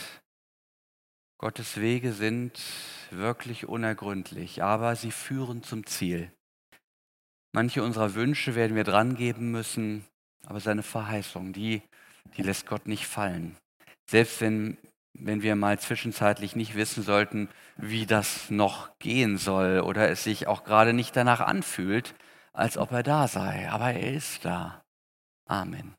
Gottes 1.39 1.77
Wege 1.77 2.13
sind 2.13 2.61
wirklich 3.09 3.67
unergründlich, 3.67 4.61
aber 4.61 4.95
sie 4.95 5.11
führen 5.11 5.63
zum 5.63 5.85
Ziel. 5.87 6.31
Manche 7.53 7.81
unserer 7.81 8.13
Wünsche 8.13 8.53
werden 8.53 8.75
wir 8.75 8.83
drangeben 8.83 9.49
müssen, 9.49 10.05
aber 10.45 10.59
seine 10.59 10.83
Verheißung, 10.83 11.53
die, 11.53 11.81
die 12.37 12.43
lässt 12.43 12.67
Gott 12.67 12.87
nicht 12.87 13.07
fallen. 13.07 13.57
Selbst 14.07 14.41
wenn 14.41 14.77
wenn 15.13 15.41
wir 15.41 15.55
mal 15.55 15.79
zwischenzeitlich 15.79 16.55
nicht 16.55 16.75
wissen 16.75 17.03
sollten, 17.03 17.49
wie 17.77 18.05
das 18.05 18.49
noch 18.49 18.97
gehen 18.99 19.37
soll 19.37 19.81
oder 19.81 20.09
es 20.09 20.23
sich 20.23 20.47
auch 20.47 20.63
gerade 20.63 20.93
nicht 20.93 21.15
danach 21.15 21.41
anfühlt, 21.41 22.15
als 22.53 22.77
ob 22.77 22.91
er 22.91 23.03
da 23.03 23.27
sei. 23.27 23.69
Aber 23.69 23.91
er 23.91 24.13
ist 24.13 24.45
da. 24.45 24.81
Amen. 25.45 25.98